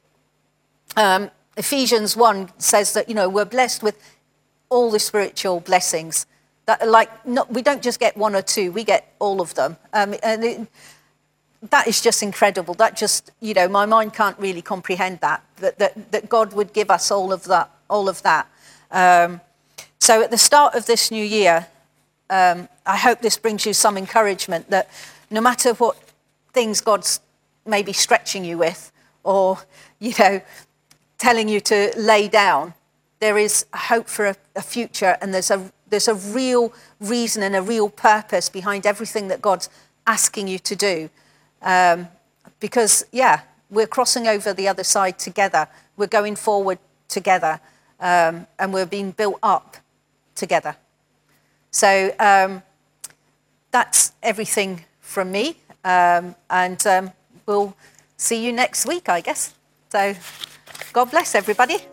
Um, 0.98 1.30
Ephesians 1.58 2.16
1 2.18 2.50
says 2.58 2.94
that, 2.94 3.08
you 3.08 3.14
know, 3.14 3.30
we're 3.30 3.46
blessed 3.46 3.84
with 3.84 4.00
all 4.70 4.90
the 4.90 4.98
spiritual 4.98 5.60
blessings. 5.60 6.26
That, 6.66 6.88
like, 6.88 7.26
not, 7.26 7.52
we 7.52 7.62
don't 7.62 7.82
just 7.82 8.00
get 8.00 8.16
one 8.16 8.36
or 8.36 8.42
two, 8.42 8.72
we 8.72 8.84
get 8.84 9.14
all 9.20 9.42
of 9.42 9.54
them. 9.56 9.76
Um, 9.92 10.16
and 10.24 10.44
it, 10.44 10.68
that 11.70 11.88
is 11.88 12.02
just 12.02 12.24
incredible. 12.24 12.74
That 12.74 12.96
just, 12.96 13.32
you 13.40 13.54
know, 13.54 13.68
my 13.68 13.86
mind 13.86 14.14
can't 14.14 14.38
really 14.40 14.62
comprehend 14.62 15.20
that, 15.20 15.44
that, 15.58 15.80
that, 15.80 16.12
that 16.12 16.30
God 16.30 16.54
would 16.54 16.74
give 16.74 16.90
us 16.90 17.12
all 17.12 17.32
of 17.34 17.44
that. 17.46 17.70
All 17.90 18.10
of 18.10 18.22
that. 18.24 18.48
Um, 18.92 19.42
so 20.00 20.22
at 20.22 20.32
the 20.32 20.38
start 20.38 20.76
of 20.76 20.86
this 20.86 21.12
new 21.12 21.24
year, 21.24 21.68
um, 22.30 22.68
I 22.86 22.98
hope 22.98 23.22
this 23.22 23.38
brings 23.38 23.66
you 23.66 23.74
some 23.74 23.98
encouragement 23.98 24.70
that 24.70 24.90
no 25.30 25.42
matter 25.42 25.74
what 25.74 25.98
things 26.54 26.82
God's 26.82 27.20
maybe 27.66 27.94
stretching 27.94 28.44
you 28.44 28.58
with 28.58 28.92
or, 29.24 29.60
you 30.00 30.14
know, 30.20 30.42
telling 31.18 31.48
you 31.48 31.60
to 31.62 31.94
lay 31.98 32.28
down, 32.28 32.74
there 33.20 33.38
is 33.38 33.66
hope 33.74 34.08
for 34.08 34.28
a, 34.28 34.36
a 34.56 34.62
future 34.62 35.18
and 35.22 35.34
there's 35.34 35.52
a, 35.52 35.72
there's 35.90 36.08
a 36.08 36.16
real 36.16 36.74
reason 37.00 37.44
and 37.44 37.56
a 37.56 37.62
real 37.62 37.90
purpose 37.90 38.50
behind 38.50 38.86
everything 38.86 39.28
that 39.28 39.42
God's 39.42 39.70
asking 40.08 40.48
you 40.48 40.60
to 40.60 40.76
do. 40.76 41.10
Um, 41.62 42.08
because, 42.60 43.06
yeah, 43.12 43.42
we're 43.70 43.88
crossing 43.88 44.28
over 44.28 44.54
the 44.54 44.68
other 44.68 44.84
side 44.84 45.20
together. 45.20 45.68
We're 45.98 46.08
going 46.08 46.36
forward 46.36 46.80
together. 47.08 47.60
Um, 48.00 48.48
and 48.60 48.74
we're 48.74 48.86
being 48.86 49.12
built 49.12 49.40
up 49.42 49.78
together. 50.36 50.76
So 51.72 52.14
um, 52.20 52.62
that's 53.72 54.14
everything 54.22 54.86
from 55.00 55.32
me. 55.32 55.58
Um, 55.84 56.36
and 56.50 56.86
um, 56.88 57.12
we'll 57.46 57.76
see 58.18 58.46
you 58.46 58.52
next 58.52 58.86
week, 58.86 59.10
I 59.10 59.22
guess. 59.22 59.54
So 59.90 60.16
God 60.92 61.12
bless 61.12 61.36
everybody. 61.36 61.93